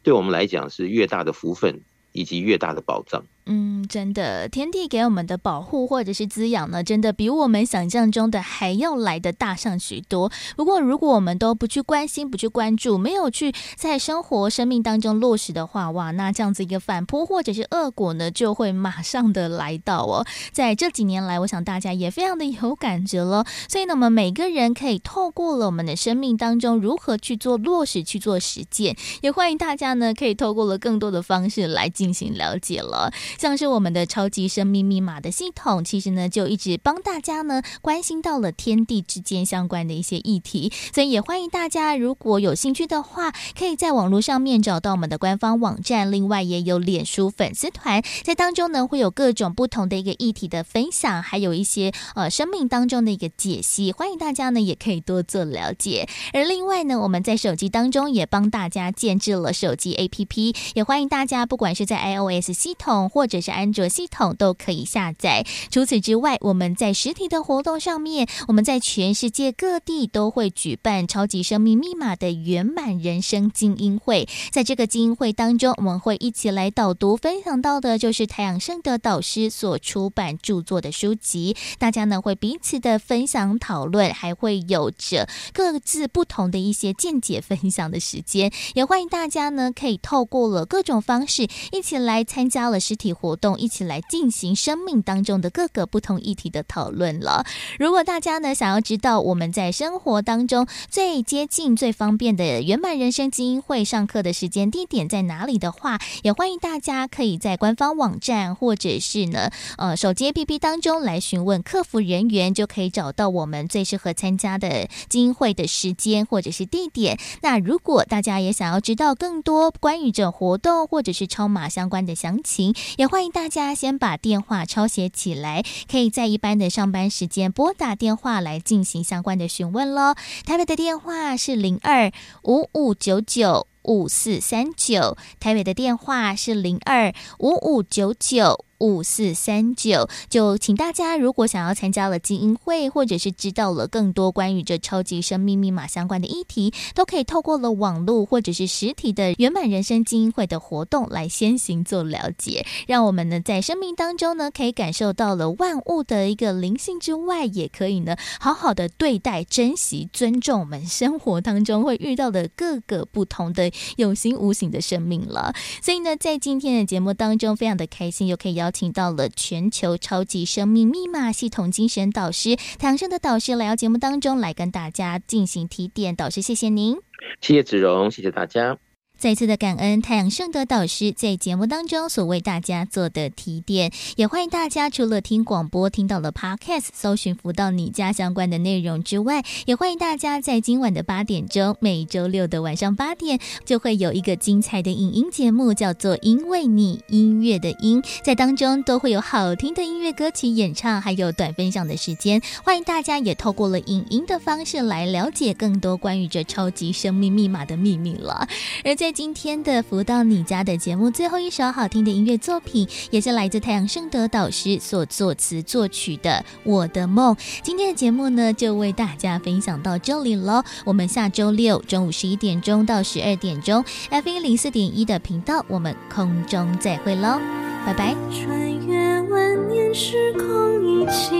[0.05, 1.81] 对我们来讲是越大的福分，
[2.13, 3.25] 以及越大的保障。
[3.47, 10.33] 嗯，真的，天地给我们的保护或者是滋养呢，真的比我们想象中的还要来得大上许多。
[10.57, 20.25] 不过，如果我们都不去关心、不去关注，没有去在生活、生命当中落实的话，哇，那这样子一个反扑或者是恶果呢，就会马上的来到哦。
[20.51, 23.45] 在这几年来，我想大家也非常的有感觉了。
[23.69, 33.13] 所以呢，我们每个人可以透过了我们的生命当中如何去做落实、去做实践，也欢迎大家呢可以透过了更多的方式来进行了解了。
[33.39, 56.09] 像是我们的超级生命密码的系统，其实呢就一直帮大家呢关心到了天地之间相关的一些议题，所以也欢迎大家如果有兴趣的话，可以在网络上面找到我们的官方网站，另外也有脸书粉丝团，在当中呢会有各种不同的一个议题的分享，还有一些呃生命当中的一个解析，欢迎大家呢也可以多做了解。
[56.33, 65.47] 而另外呢，我们在手机当中也帮大家建置了手机 APP，也欢迎大家不管是在 iOS 系统或或者是安卓系统都可以下载。
[65.71, 74.29] 除此之外，我们在实体的活动上面，我们在全世界各地都会举办超级生命密码的圆满人生精英会。
[74.53, 81.57] 在这个精英会当中，我们会一起来导读分享到的，就是太阳盛德导师所出版著作的书籍。
[81.79, 88.53] 大家呢会彼此的分享讨论，还会有着各自不同的一些见解分享的时间。
[88.75, 97.45] 也欢迎大家呢可以透过了各种方式，一起来参加了实体活动，一起来进行生命当中的各个不同议题的讨论了。
[97.79, 117.19] 如果大家呢想要知道我们在生活当中最接近、最方便的圆满人生精英会上课的时间地点在哪里的话，也欢迎大家可以在官方网站或者是呢呃手机 APP 当中来询问客服人员，就可以找到我们最适合参加的精英会的时间或者是地点。
[117.43, 130.15] 那如果大家也想要知道更多关于这活动或者是超码相关的详情，也也欢迎大家先把电话抄写起来，可以在一般的上班时间拨打电话来进行相关的询问喽。
[130.47, 132.11] 台北的电话是零二
[132.45, 138.65] 五五九九五四三九，台北的电话是零二五五九九。
[138.79, 165.55] 五四三九，就请大家如果想要参加了精英会，或者是知道了更多关于这超级生命密码相关的议题，都可以透过了网络或者是实体的圆满人生精英会的活动来先行做了解，让我们呢在生命当中呢可以感受到了万物的一个灵性之外，也可以呢好好的对待、珍惜、尊重我们生活当中会遇到的各个不同的有形无形的生命了。
[165.81, 168.64] 所以呢，在今天的节目当中，非常的开心，又可以邀。
[168.65, 176.17] 邀请到了全球超级生命密码系统精神导师唐生的导师来到节目当中来跟大家进行提点。
[176.17, 176.97] 导师，谢谢您，
[177.43, 178.79] 谢谢子荣，谢谢大家。
[179.17, 208.47] 再次的感恩太阳盛德导师在节目当中所为大家做的提点，也欢迎大家除了听广播听到了 Podcast，搜寻福到你家相关的内容之外，也欢迎大家在今晚的八点钟，每周六的晚上八点就会有一个精彩的影音节目，叫做《因为你音乐的音》，在当中都会有好听的音乐歌曲演唱，还有短分享的时间，欢迎大家也透过了影音的方式来了解更多关于这超级生命密码的秘密了，
[208.85, 217.33] 而在今天的福到你家的节目，最后一首好听的音乐作品，也是来自太阳盛德导师所作词作曲的《我的梦》。
[217.63, 220.65] 今天的节目呢，就为大家分享到这里喽。
[220.85, 227.39] 我们下周六中午十一点钟到十二点钟，F 一零四点一的频道，我们空中再会喽，
[227.87, 228.17] 拜拜。
[228.33, 231.37] 穿越万年时空，一起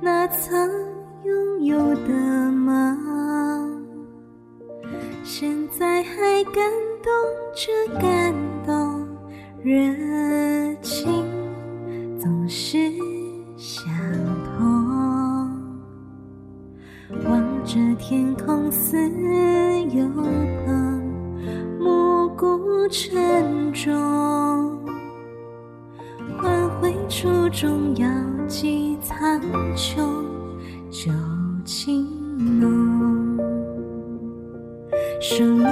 [0.00, 0.66] 那曾
[1.24, 3.69] 拥有的梦。
[5.32, 6.54] 现在还感
[7.04, 7.12] 动
[7.54, 7.70] 着
[8.00, 8.34] 感
[8.66, 9.06] 动，
[9.62, 11.24] 热情
[12.18, 12.76] 总是
[13.56, 13.88] 相
[14.44, 15.48] 同。
[17.24, 18.96] 望着天空似
[19.94, 20.04] 有
[20.66, 21.00] 朋，
[21.78, 23.88] 暮鼓晨钟，
[26.38, 28.08] 唤回初衷，遥
[28.48, 29.40] 寄苍
[29.76, 30.02] 穹，
[30.90, 31.12] 旧
[31.64, 32.04] 情
[32.60, 33.59] 浓。
[35.22, 35.66] 生命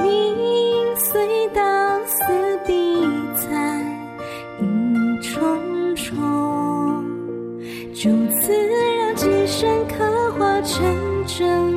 [0.95, 1.63] 隧道
[2.05, 2.23] 似
[2.67, 3.03] 碧
[3.35, 3.83] 彩
[4.61, 4.63] 一
[5.23, 7.03] 重重，
[7.95, 10.05] 就此让今生刻
[10.39, 10.85] 画成
[11.27, 11.68] 真。